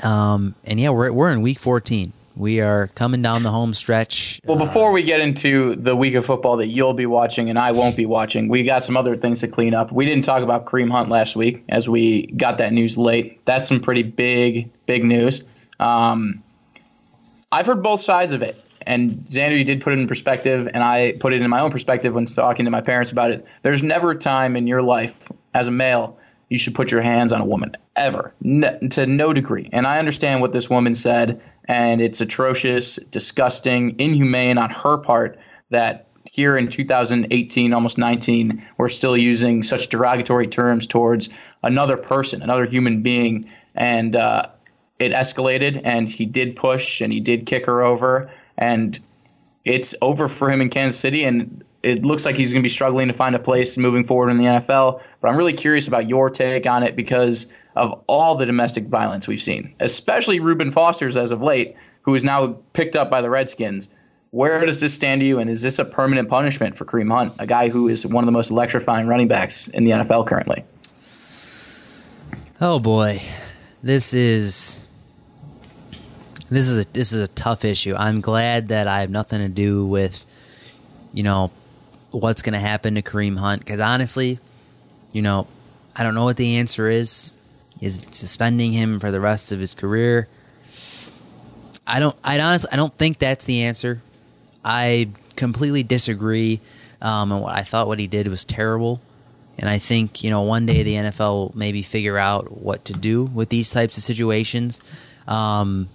[0.04, 2.14] um, and yeah, we're we're in week 14.
[2.36, 4.42] We are coming down the home stretch.
[4.46, 7.72] Well, before we get into the week of football that you'll be watching and I
[7.72, 9.92] won't be watching, we got some other things to clean up.
[9.92, 13.44] We didn't talk about Kareem Hunt last week as we got that news late.
[13.46, 15.44] That's some pretty big, big news.
[15.80, 16.44] Um,
[17.56, 18.62] I've heard both sides of it.
[18.86, 21.72] And Xander, you did put it in perspective, and I put it in my own
[21.72, 23.46] perspective when talking to my parents about it.
[23.62, 25.18] There's never a time in your life
[25.54, 29.70] as a male you should put your hands on a woman ever, to no degree.
[29.72, 35.40] And I understand what this woman said, and it's atrocious, disgusting, inhumane on her part
[35.70, 41.30] that here in 2018, almost 19, we're still using such derogatory terms towards
[41.64, 43.50] another person, another human being.
[43.74, 44.48] And uh,
[45.00, 48.30] it escalated, and he did push and he did kick her over.
[48.58, 48.98] And
[49.66, 51.24] it's over for him in Kansas City.
[51.24, 54.30] And it looks like he's going to be struggling to find a place moving forward
[54.30, 55.02] in the NFL.
[55.22, 59.28] But I'm really curious about your take on it because of all the domestic violence
[59.28, 63.30] we've seen, especially Reuben Foster's as of late, who is now picked up by the
[63.30, 63.90] Redskins.
[64.32, 67.34] Where does this stand to you, and is this a permanent punishment for Kareem Hunt,
[67.40, 70.64] a guy who is one of the most electrifying running backs in the NFL currently?
[72.60, 73.22] Oh boy,
[73.84, 74.85] this is
[76.50, 77.96] this is a this is a tough issue.
[77.96, 80.26] I'm glad that I have nothing to do with,
[81.14, 81.52] you know,
[82.12, 84.40] what's going to happen to Kareem Hunt because honestly,
[85.12, 85.48] you know,
[85.96, 87.32] I don't know what the answer is.
[87.82, 90.30] Is suspending him for the rest of his career?
[91.86, 92.16] I don't.
[92.24, 94.02] I honestly, I don't think that's the answer.
[94.64, 96.62] I completely disagree.
[97.02, 99.02] Um, and what I thought what he did was terrible.
[99.58, 102.94] And I think you know one day the NFL will maybe figure out what to
[102.94, 104.80] do with these types of situations.
[105.28, 105.90] Um,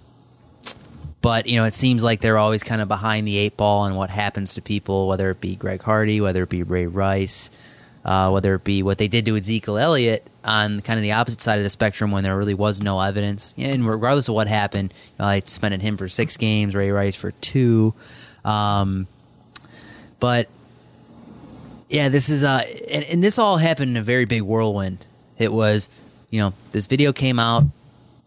[1.21, 3.95] but you know, it seems like they're always kind of behind the eight ball on
[3.95, 7.51] what happens to people, whether it be Greg Hardy, whether it be Ray Rice,
[8.03, 11.39] uh, whether it be what they did to Ezekiel Elliott on kind of the opposite
[11.39, 13.53] side of the spectrum when there really was no evidence.
[13.57, 17.15] And regardless of what happened, you know, I suspended him for six games, Ray Rice
[17.15, 17.93] for two.
[18.43, 19.05] Um,
[20.19, 20.49] but
[21.89, 25.05] yeah, this is uh, and, and this all happened in a very big whirlwind.
[25.37, 25.87] It was,
[26.31, 27.65] you know, this video came out,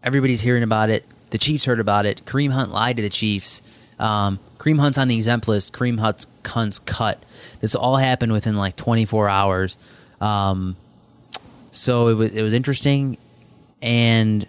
[0.01, 1.05] everybody's hearing about it
[1.35, 2.23] the Chiefs heard about it.
[2.23, 3.61] Kareem Hunt lied to the Chiefs.
[3.99, 5.73] Um, Kareem Hunt's on the exempt list.
[5.73, 7.21] Kareem Hunt's, Hunt's cut.
[7.59, 9.77] This all happened within like 24 hours.
[10.21, 10.77] Um,
[11.73, 13.17] so it was it was interesting,
[13.81, 14.47] and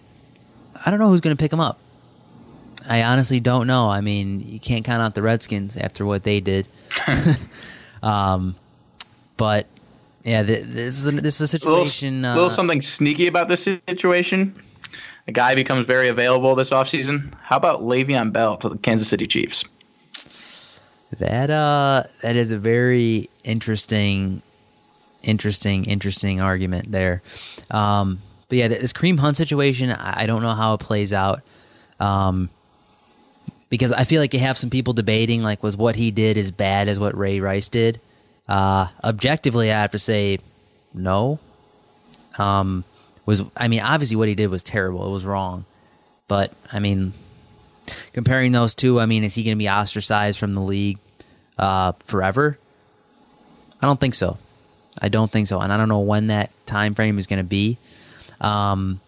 [0.85, 1.81] I don't know who's going to pick him up.
[2.88, 3.88] I honestly don't know.
[3.88, 6.68] I mean, you can't count out the Redskins after what they did.
[8.05, 8.55] um,
[9.37, 9.66] but
[10.22, 12.25] yeah, this is a, this is a situation.
[12.25, 14.55] A little, uh, little something sneaky about this situation
[15.26, 17.34] a guy becomes very available this offseason.
[17.42, 19.64] How about Le'Veon Bell to the Kansas City Chiefs?
[21.18, 24.42] That uh, that is a very interesting,
[25.22, 27.22] interesting, interesting argument there.
[27.70, 31.42] Um, but yeah, this Kareem Hunt situation, I don't know how it plays out.
[31.98, 32.50] Um,
[33.68, 36.50] because I feel like you have some people debating like was what he did as
[36.50, 38.00] bad as what Ray Rice did.
[38.48, 40.38] Uh, objectively, I have to say
[40.94, 41.40] no.
[42.38, 42.84] Um,
[43.26, 45.06] was I mean, obviously what he did was terrible.
[45.06, 45.64] It was wrong.
[46.28, 47.12] But I mean,
[48.12, 50.98] comparing those two, I mean, is he going to be ostracized from the league
[51.58, 52.58] uh, forever?
[53.82, 54.38] I don't think so.
[55.00, 57.44] I don't think so, and I don't know when that time frame is going to
[57.44, 57.76] be.
[58.40, 59.00] Um,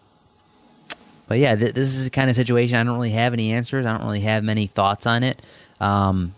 [1.27, 3.87] but yeah, th- this is the kind of situation I don't really have any answers.
[3.87, 5.41] I don't really have many thoughts on it.
[5.81, 6.35] Um,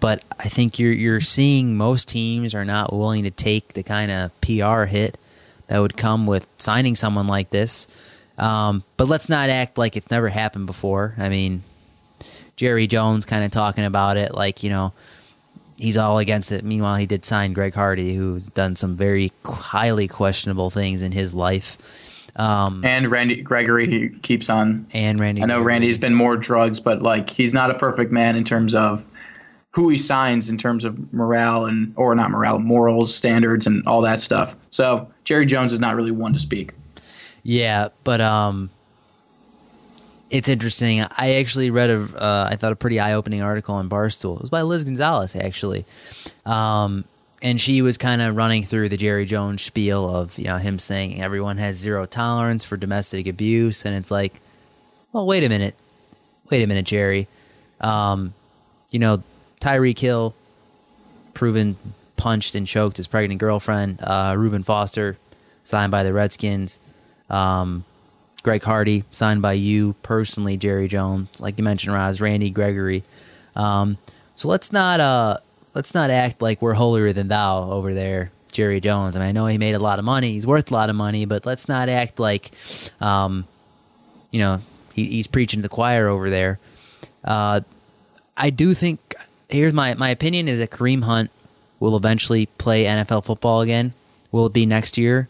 [0.00, 4.10] but I think you're you're seeing most teams are not willing to take the kind
[4.10, 5.18] of PR hit
[5.72, 7.88] that would come with signing someone like this.
[8.36, 11.14] Um, but let's not act like it's never happened before.
[11.16, 11.62] I mean,
[12.56, 14.92] Jerry Jones kind of talking about it like, you know,
[15.78, 16.62] he's all against it.
[16.62, 21.32] Meanwhile, he did sign Greg Hardy, who's done some very highly questionable things in his
[21.32, 22.28] life.
[22.36, 24.84] Um, and Randy Gregory, he keeps on.
[24.92, 25.40] And Randy.
[25.40, 25.72] I know Gregory.
[25.72, 29.08] Randy's been more drugs, but like he's not a perfect man in terms of
[29.72, 34.02] who he signs in terms of morale and or not morale, morals, standards, and all
[34.02, 34.54] that stuff.
[34.70, 36.72] So Jerry Jones is not really one to speak.
[37.42, 38.70] Yeah, but um,
[40.30, 41.00] it's interesting.
[41.00, 44.36] I actually read a, uh, I thought a pretty eye opening article on Barstool.
[44.36, 45.86] It was by Liz Gonzalez actually,
[46.44, 47.04] um,
[47.40, 50.78] and she was kind of running through the Jerry Jones spiel of you know him
[50.78, 54.40] saying everyone has zero tolerance for domestic abuse, and it's like,
[55.12, 55.74] well, wait a minute,
[56.50, 57.26] wait a minute, Jerry.
[57.80, 58.34] Um,
[58.90, 59.22] you know,
[59.62, 60.34] Tyreek Hill,
[61.34, 61.76] proven
[62.16, 64.00] punched and choked his pregnant girlfriend.
[64.02, 65.16] Uh, Reuben Foster,
[65.62, 66.80] signed by the Redskins.
[67.30, 67.84] Um,
[68.42, 73.04] Greg Hardy, signed by you personally, Jerry Jones, like you mentioned, Roz, Randy Gregory.
[73.54, 73.98] Um,
[74.34, 75.38] so let's not uh,
[75.74, 79.14] let's not act like we're holier than thou over there, Jerry Jones.
[79.14, 80.96] I mean, I know he made a lot of money, he's worth a lot of
[80.96, 82.50] money, but let's not act like,
[83.00, 83.46] um,
[84.32, 84.60] you know,
[84.92, 86.58] he, he's preaching to the choir over there.
[87.22, 87.60] Uh,
[88.36, 89.11] I do think
[89.52, 91.30] here's my my opinion is that Kareem Hunt
[91.80, 93.92] will eventually play NFL football again.
[94.30, 95.28] Will it be next year?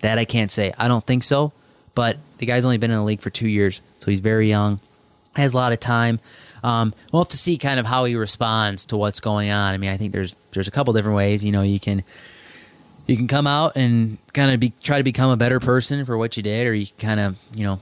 [0.00, 0.72] That I can't say.
[0.78, 1.52] I don't think so.
[1.94, 4.80] But the guy's only been in the league for two years, so he's very young,
[5.36, 6.18] has a lot of time.
[6.64, 9.74] Um, we'll have to see kind of how he responds to what's going on.
[9.74, 11.44] I mean, I think there's there's a couple different ways.
[11.44, 12.02] You know, you can
[13.06, 16.16] you can come out and kind of be try to become a better person for
[16.18, 17.80] what you did, or you kind of you know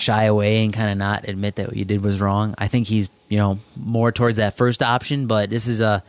[0.00, 2.54] shy away and kind of not admit that what you did was wrong.
[2.58, 6.02] I think he's you know more towards that first option, but this is a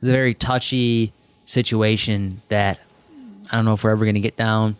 [0.00, 1.12] this is a very touchy
[1.46, 2.78] situation that
[3.50, 4.76] I don't know if we're ever going to get down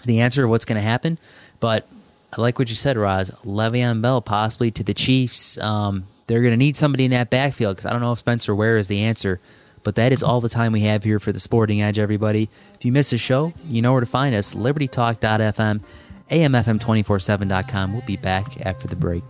[0.00, 1.18] to the answer of what's going to happen.
[1.60, 1.86] But
[2.32, 3.30] I like what you said, Roz.
[3.44, 5.58] Le'Veon Bell possibly to the Chiefs.
[5.58, 8.54] Um, they're going to need somebody in that backfield because I don't know if Spencer
[8.54, 9.40] Ware is the answer.
[9.82, 12.48] But that is all the time we have here for the Sporting Edge, everybody.
[12.74, 15.80] If you miss a show, you know where to find us libertytalk.fm,
[16.30, 17.92] amfm247.com.
[17.92, 19.22] We'll be back after the break.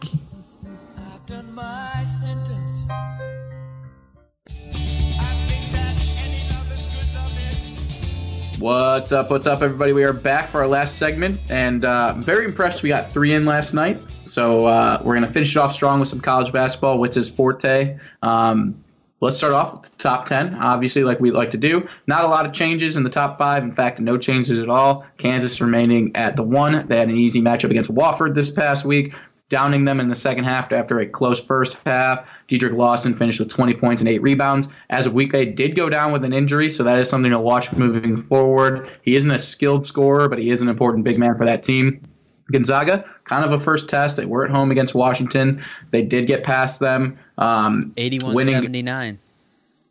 [8.60, 9.30] What's up?
[9.30, 9.92] What's up, everybody?
[9.92, 12.82] We are back for our last segment, and uh, I'm very impressed.
[12.82, 16.08] We got three in last night, so uh, we're gonna finish it off strong with
[16.08, 17.98] some college basketball, which is forte.
[18.22, 18.83] Um,
[19.24, 22.28] let's start off with the top 10 obviously like we like to do not a
[22.28, 26.14] lot of changes in the top five in fact no changes at all kansas remaining
[26.14, 29.14] at the one they had an easy matchup against wofford this past week
[29.48, 32.26] downing them in the second half after a close first half.
[32.48, 34.68] Dedric Lawson finished with 20 points and eight rebounds.
[34.90, 38.88] Azubuike, did go down with an injury, so that is something to watch moving forward.
[39.02, 42.02] He isn't a skilled scorer, but he is an important big man for that team.
[42.50, 44.16] Gonzaga, kind of a first test.
[44.16, 45.64] They were at home against Washington.
[45.90, 47.18] They did get past them.
[47.38, 49.18] Um, 81 79.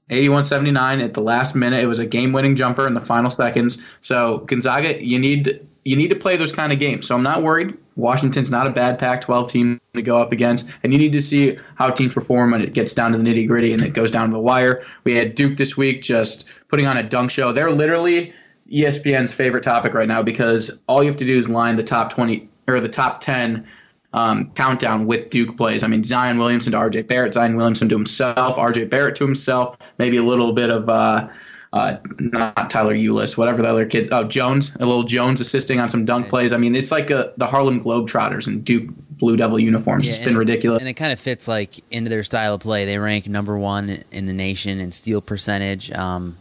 [0.10, 1.84] 81 79 at the last minute.
[1.84, 3.78] It was a game winning jumper in the final seconds.
[4.02, 7.08] So, Gonzaga, you need you need to play those kind of games.
[7.08, 7.78] So I'm not worried.
[7.96, 11.58] Washington's not a bad Pac-12 team to go up against, and you need to see
[11.76, 14.30] how teams perform when it gets down to the nitty gritty and it goes down
[14.30, 14.84] to the wire.
[15.04, 17.52] We had Duke this week just putting on a dunk show.
[17.52, 18.34] They're literally
[18.72, 22.12] ESPN's favorite topic right now because all you have to do is line the top
[22.12, 23.68] 20 or the top 10
[24.14, 25.84] um, countdown with Duke plays.
[25.84, 29.78] I mean, Zion Williamson to RJ Barrett, Zion Williamson to himself, RJ Barrett to himself,
[29.98, 30.90] maybe a little bit of.
[30.90, 31.30] Uh,
[31.74, 34.10] uh, not Tyler Ulis, whatever the other kid.
[34.12, 36.54] Oh, Jones, a little Jones assisting on some dunk plays.
[36.54, 40.06] I mean, it's like a, the Harlem Globetrotters in Duke Blue Devil uniforms.
[40.06, 40.82] Yeah, it's been and, ridiculous.
[40.82, 42.86] And it kind of fits like into their style of play.
[42.86, 45.92] They rank number one in the nation in steal percentage.
[45.92, 46.38] Um,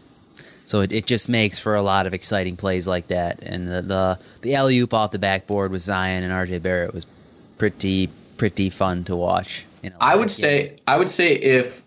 [0.67, 3.43] so it, it just makes for a lot of exciting plays like that.
[3.43, 7.07] And the the, the alley oop off the backboard with Zion and RJ Barrett was
[7.59, 9.65] pretty pretty fun to watch.
[9.83, 11.83] You know, I would say I would say if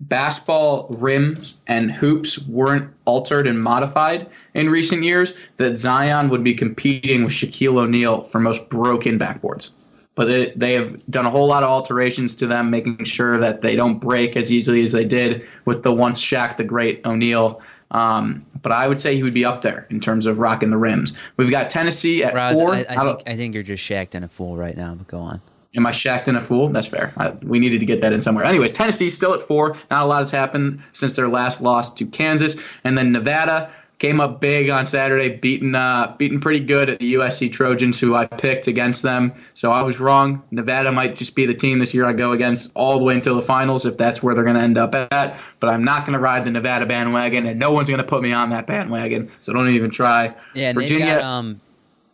[0.00, 6.54] basketball rims and hoops weren't altered and modified in recent years, that Zion would be
[6.54, 9.70] competing with Shaquille O'Neal for most broken backboards.
[10.14, 13.60] But they, they have done a whole lot of alterations to them, making sure that
[13.60, 17.62] they don't break as easily as they did with the once Shaq the Great O'Neal.
[17.90, 20.76] Um, but I would say he would be up there in terms of rocking the
[20.76, 21.14] rims.
[21.36, 22.74] We've got Tennessee at Roz, four.
[22.74, 25.20] I, I, think, I think you're just shacked and a fool right now, but go
[25.20, 25.40] on.
[25.76, 26.68] Am I shacked and a fool?
[26.70, 27.12] That's fair.
[27.16, 28.44] I, we needed to get that in somewhere.
[28.44, 29.76] Anyways, Tennessee still at four.
[29.90, 32.56] Not a lot has happened since their last loss to Kansas.
[32.84, 37.14] And then Nevada came up big on Saturday, beating uh, beating pretty good at the
[37.14, 39.34] USC Trojans, who I picked against them.
[39.54, 40.42] So I was wrong.
[40.50, 43.34] Nevada might just be the team this year I go against all the way until
[43.34, 45.38] the finals, if that's where they're going to end up at.
[45.60, 48.22] But I'm not going to ride the Nevada bandwagon, and no one's going to put
[48.22, 49.30] me on that bandwagon.
[49.40, 50.34] So don't even try.
[50.54, 51.16] Yeah, and Virginia.
[51.16, 51.60] Got, um,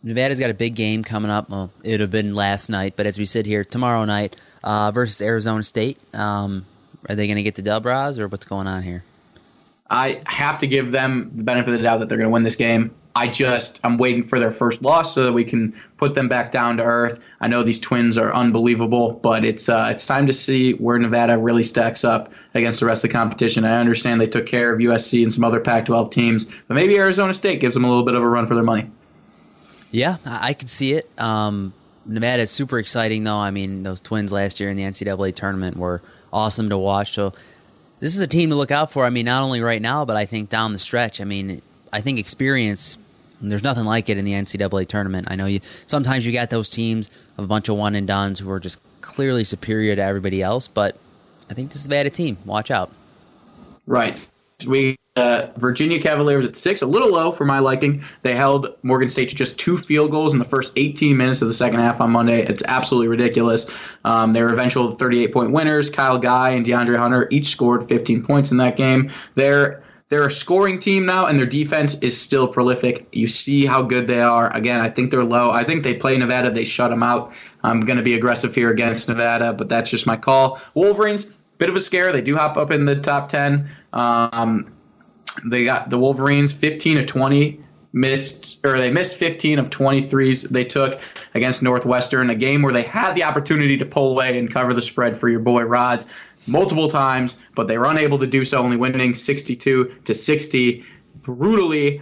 [0.03, 1.49] Nevada's got a big game coming up.
[1.49, 4.91] Well, it would have been last night, but as we sit here tomorrow night uh,
[4.91, 6.65] versus Arizona State, um,
[7.09, 9.03] are they going to get the dub, Roz, or what's going on here?
[9.89, 12.43] I have to give them the benefit of the doubt that they're going to win
[12.43, 12.93] this game.
[13.17, 16.51] I just I'm waiting for their first loss so that we can put them back
[16.51, 17.23] down to earth.
[17.39, 21.37] I know these Twins are unbelievable, but it's uh, it's time to see where Nevada
[21.37, 23.63] really stacks up against the rest of the competition.
[23.63, 27.33] I understand they took care of USC and some other Pac-12 teams, but maybe Arizona
[27.33, 28.91] State gives them a little bit of a run for their money.
[29.91, 31.09] Yeah, I could see it.
[31.17, 31.73] Um,
[32.05, 33.37] Nevada is super exciting, though.
[33.37, 36.01] I mean, those Twins last year in the NCAA tournament were
[36.33, 37.13] awesome to watch.
[37.13, 37.33] So
[37.99, 39.05] this is a team to look out for.
[39.05, 41.21] I mean, not only right now, but I think down the stretch.
[41.21, 42.97] I mean, I think experience
[43.41, 45.27] there's nothing like it in the NCAA tournament.
[45.29, 48.39] I know you sometimes you got those teams of a bunch of one and dones
[48.39, 50.97] who are just clearly superior to everybody else, but
[51.49, 52.37] I think this is a bad team.
[52.45, 52.91] Watch out.
[53.85, 54.25] Right.
[54.65, 58.03] We uh, Virginia Cavaliers at six, a little low for my liking.
[58.21, 61.47] They held Morgan State to just two field goals in the first 18 minutes of
[61.47, 62.45] the second half on Monday.
[62.45, 63.69] It's absolutely ridiculous.
[64.03, 65.89] Um, they were eventual 38 point winners.
[65.89, 69.11] Kyle Guy and DeAndre Hunter each scored 15 points in that game.
[69.35, 73.07] They're they're a scoring team now, and their defense is still prolific.
[73.11, 74.55] You see how good they are.
[74.55, 75.49] Again, I think they're low.
[75.49, 76.51] I think they play Nevada.
[76.51, 77.33] They shut them out.
[77.63, 80.61] I'm going to be aggressive here against Nevada, but that's just my call.
[80.75, 82.11] Wolverines, bit of a scare.
[82.11, 83.69] They do hop up in the top 10.
[83.93, 84.73] Um,
[85.45, 87.61] they got the Wolverines 15 to 20
[87.93, 90.99] missed or they missed 15 of 23s they took
[91.33, 94.81] against Northwestern, a game where they had the opportunity to pull away and cover the
[94.81, 96.07] spread for your boy Roz
[96.45, 100.83] multiple times, but they were unable to do so, only winning 62 to 60
[101.21, 102.01] brutally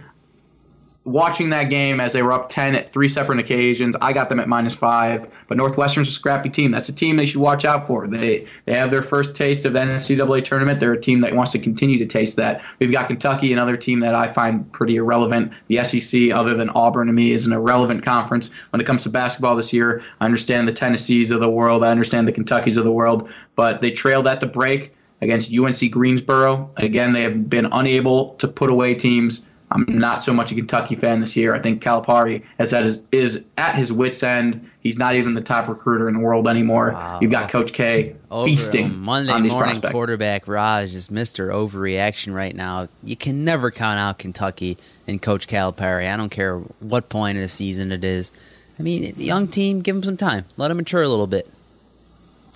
[1.04, 3.94] watching that game as they were up 10 at three separate occasions.
[4.00, 6.70] I got them at minus five, but Northwestern's a scrappy team.
[6.70, 8.06] That's a team they should watch out for.
[8.06, 10.80] They they have their first taste of the NCAA tournament.
[10.80, 12.62] They're a team that wants to continue to taste that.
[12.78, 15.52] We've got Kentucky, another team that I find pretty irrelevant.
[15.68, 19.10] The SEC, other than Auburn to me, is an irrelevant conference when it comes to
[19.10, 20.02] basketball this year.
[20.20, 21.84] I understand the Tennessees of the world.
[21.84, 25.90] I understand the Kentuckys of the world, but they trailed at the break against UNC
[25.90, 26.70] Greensboro.
[26.76, 30.94] Again, they have been unable to put away teams I'm not so much a Kentucky
[30.94, 31.52] fan this year.
[31.52, 34.70] I think Calipari is at his, is at his wits end.
[34.80, 36.92] He's not even the top recruiter in the world anymore.
[36.92, 37.18] Wow.
[37.20, 39.92] You've got Coach K Over feasting Monday on morning prospects.
[39.92, 41.52] quarterback Raj is Mr.
[41.52, 42.88] Overreaction right now.
[43.02, 46.08] You can never count out Kentucky and Coach Calipari.
[46.08, 48.30] I don't care what point of the season it is.
[48.78, 50.44] I mean, the young team, give them some time.
[50.56, 51.50] Let them mature a little bit.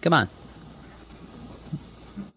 [0.02, 0.28] Come on.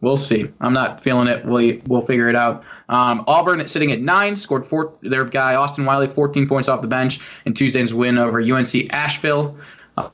[0.01, 0.49] We'll see.
[0.59, 1.45] I'm not feeling it.
[1.45, 2.63] We, we'll figure it out.
[2.91, 6.87] Um, Auburn sitting at nine, scored four, their guy Austin Wiley 14 points off the
[6.87, 9.57] bench in Tuesday's win over UNC Asheville.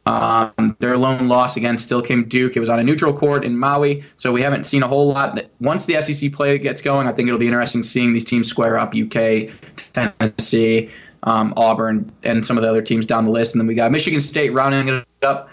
[0.05, 2.55] Um, their lone loss again still came Duke.
[2.55, 5.39] It was on a neutral court in Maui, so we haven't seen a whole lot.
[5.59, 8.77] Once the SEC play gets going, I think it'll be interesting seeing these teams square
[8.77, 8.93] up.
[8.93, 9.49] UK,
[9.93, 10.89] Tennessee,
[11.23, 13.55] um, Auburn, and some of the other teams down the list.
[13.55, 15.49] And then we got Michigan State rounding it up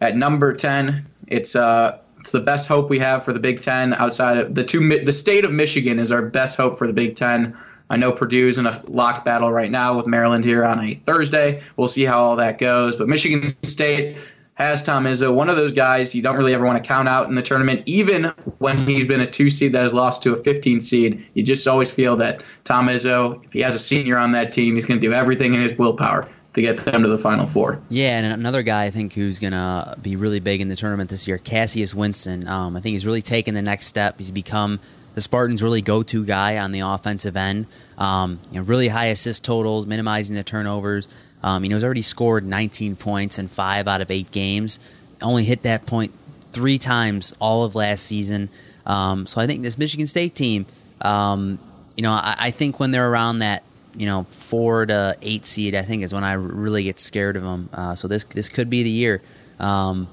[0.00, 1.06] at number 10.
[1.26, 4.64] It's uh, it's the best hope we have for the Big Ten outside of the
[4.64, 5.04] two.
[5.04, 7.54] The state of Michigan is our best hope for the Big Ten.
[7.90, 11.60] I know Purdue's in a locked battle right now with Maryland here on a Thursday.
[11.76, 12.96] We'll see how all that goes.
[12.96, 14.16] But Michigan State
[14.54, 17.28] has Tom Izzo, one of those guys you don't really ever want to count out
[17.28, 20.42] in the tournament, even when he's been a two seed that has lost to a
[20.42, 21.26] 15 seed.
[21.34, 24.76] You just always feel that Tom Izzo, if he has a senior on that team,
[24.76, 27.80] he's going to do everything in his willpower to get them to the Final Four.
[27.88, 31.10] Yeah, and another guy I think who's going to be really big in the tournament
[31.10, 32.48] this year, Cassius Winston.
[32.48, 34.18] Um, I think he's really taken the next step.
[34.18, 34.80] He's become
[35.14, 37.66] the Spartans' really go-to guy on the offensive end.
[37.98, 41.08] Um, you know, really high assist totals, minimizing the turnovers.
[41.42, 44.78] Um, you know, he's already scored 19 points in five out of eight games.
[45.20, 46.12] Only hit that point
[46.52, 48.48] three times all of last season.
[48.86, 50.66] Um, so I think this Michigan State team,
[51.00, 51.58] um,
[51.96, 53.62] you know, I, I think when they're around that
[53.96, 57.42] you know four to eight seed, I think is when I really get scared of
[57.42, 57.68] them.
[57.72, 59.22] Uh, so this this could be the year
[59.58, 60.08] um,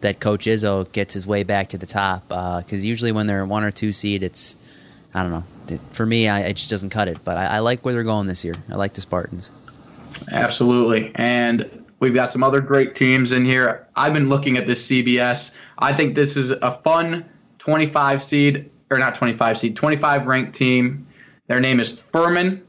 [0.00, 2.28] that Coach Izzo gets his way back to the top.
[2.28, 4.56] Because uh, usually when they're one or two seed, it's
[5.14, 5.78] I don't know.
[5.90, 7.18] For me, I, it just doesn't cut it.
[7.24, 8.54] But I, I like where they're going this year.
[8.70, 9.50] I like the Spartans.
[10.30, 13.86] Absolutely, and we've got some other great teams in here.
[13.94, 15.54] I've been looking at this CBS.
[15.78, 17.26] I think this is a fun
[17.58, 21.06] 25 seed or not 25 seed, 25 ranked team.
[21.48, 22.65] Their name is Furman.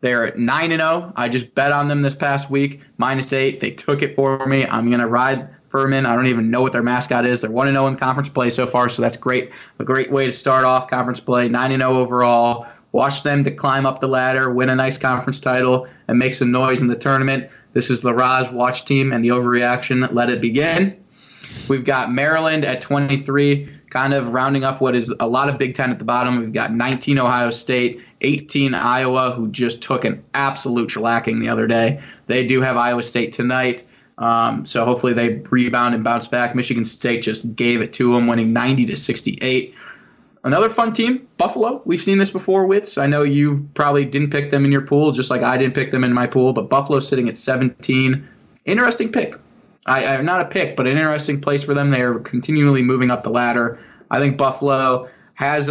[0.00, 1.12] They're at 9 and 0.
[1.16, 3.60] I just bet on them this past week, minus 8.
[3.60, 4.66] They took it for me.
[4.66, 6.06] I'm going to ride Furman.
[6.06, 7.40] I don't even know what their mascot is.
[7.40, 9.52] They're 1 0 in conference play so far, so that's great.
[9.78, 11.48] A great way to start off conference play.
[11.48, 12.66] 9 0 overall.
[12.92, 16.50] Watch them to climb up the ladder, win a nice conference title, and make some
[16.50, 17.48] noise in the tournament.
[17.72, 20.12] This is the Raj watch team and the overreaction.
[20.12, 21.00] Let it begin.
[21.68, 25.74] We've got Maryland at 23 kind of rounding up what is a lot of Big
[25.74, 26.38] Ten at the bottom.
[26.38, 31.66] We've got 19 Ohio State, 18 Iowa, who just took an absolute shellacking the other
[31.66, 32.00] day.
[32.26, 33.84] They do have Iowa State tonight.
[34.16, 36.54] Um, so hopefully they rebound and bounce back.
[36.54, 39.74] Michigan State just gave it to them, winning 90 to 68.
[40.44, 41.82] another fun team, Buffalo.
[41.84, 42.96] We've seen this before, Wits.
[42.96, 45.90] I know you probably didn't pick them in your pool, just like I didn't pick
[45.90, 48.28] them in my pool, but Buffalo sitting at 17.
[48.66, 49.34] Interesting pick.
[49.86, 51.90] I, I not a pick, but an interesting place for them.
[51.90, 53.80] They are continually moving up the ladder.
[54.10, 55.70] I think Buffalo has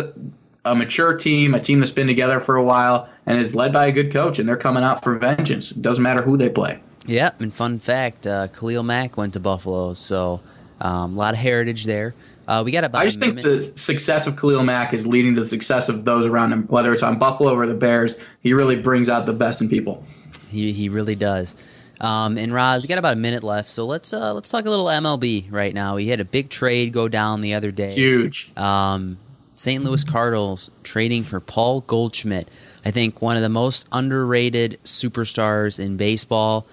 [0.66, 3.88] a mature team, a team that's been together for a while, and is led by
[3.88, 5.72] a good coach, and they're coming out for vengeance.
[5.72, 6.80] It doesn't matter who they play.
[7.06, 10.42] Yeah, and fun fact, uh, Khalil Mack went to Buffalo, so
[10.82, 12.14] um, a lot of heritage there.
[12.48, 13.02] Uh, we got about.
[13.02, 16.26] I just think the success of Khalil Mack is leading to the success of those
[16.26, 18.18] around him, whether it's on Buffalo or the Bears.
[18.42, 20.04] He really brings out the best in people.
[20.50, 21.56] He he really does.
[22.00, 24.70] Um, and Roz, we got about a minute left, so let's uh, let's talk a
[24.70, 25.96] little MLB right now.
[25.96, 27.94] We had a big trade go down the other day.
[27.94, 28.52] Huge.
[28.56, 29.18] Um,
[29.54, 29.84] St.
[29.84, 32.48] Louis Cardinals trading for Paul Goldschmidt.
[32.86, 36.66] I think one of the most underrated superstars in baseball.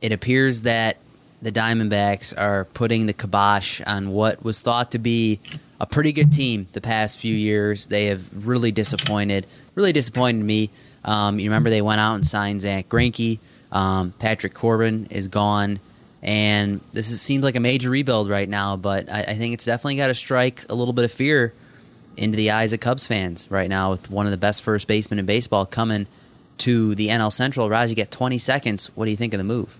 [0.00, 0.98] It appears that
[1.40, 5.40] the Diamondbacks are putting the kibosh on what was thought to be
[5.78, 7.86] a pretty good team the past few years.
[7.86, 10.70] They have really disappointed, really disappointed me.
[11.04, 13.38] Um, you remember they went out and signed Zack Greinke.
[13.74, 15.80] Um, Patrick Corbin is gone,
[16.22, 18.76] and this is, seems like a major rebuild right now.
[18.76, 21.52] But I, I think it's definitely got to strike a little bit of fear
[22.16, 25.18] into the eyes of Cubs fans right now with one of the best first basemen
[25.18, 26.06] in baseball coming
[26.58, 27.68] to the NL Central.
[27.68, 28.86] Raj, you get 20 seconds.
[28.94, 29.78] What do you think of the move?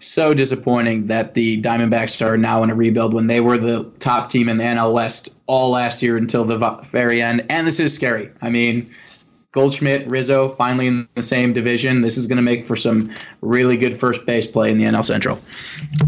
[0.00, 4.30] so disappointing that the Diamondbacks are now in a rebuild when they were the top
[4.30, 6.56] team in the NL West all last year until the
[6.90, 7.46] very end.
[7.50, 8.30] And this is scary.
[8.40, 8.90] I mean,
[9.52, 12.02] Goldschmidt, Rizzo, finally in the same division.
[12.02, 15.02] This is going to make for some really good first base play in the NL
[15.02, 15.40] Central.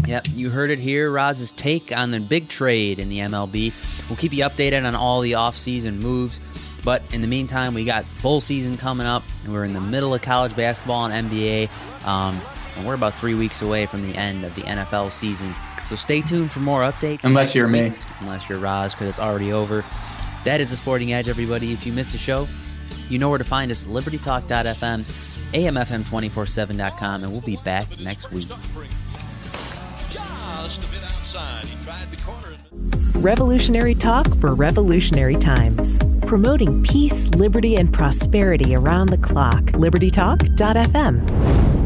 [0.05, 1.09] Yep, you heard it here.
[1.09, 4.09] Roz's take on the big trade in the MLB.
[4.09, 6.39] We'll keep you updated on all the offseason moves.
[6.83, 10.13] But in the meantime, we got bowl season coming up, and we're in the middle
[10.13, 11.69] of college basketball and NBA.
[12.05, 12.39] Um,
[12.77, 15.53] and we're about three weeks away from the end of the NFL season.
[15.87, 17.23] So stay tuned for more updates.
[17.23, 17.91] Unless you're week.
[17.91, 17.97] me.
[18.19, 19.83] Unless you're Roz, because it's already over.
[20.45, 21.71] That is the Sporting Edge, everybody.
[21.71, 22.47] If you missed a show,
[23.11, 25.01] you know where to find us libertytalk.fm,
[25.53, 28.47] amfm247.com, and we'll be back next week.
[33.15, 35.99] Revolutionary talk for revolutionary times.
[36.25, 39.63] Promoting peace, liberty, and prosperity around the clock.
[39.73, 41.80] LibertyTalk.fm.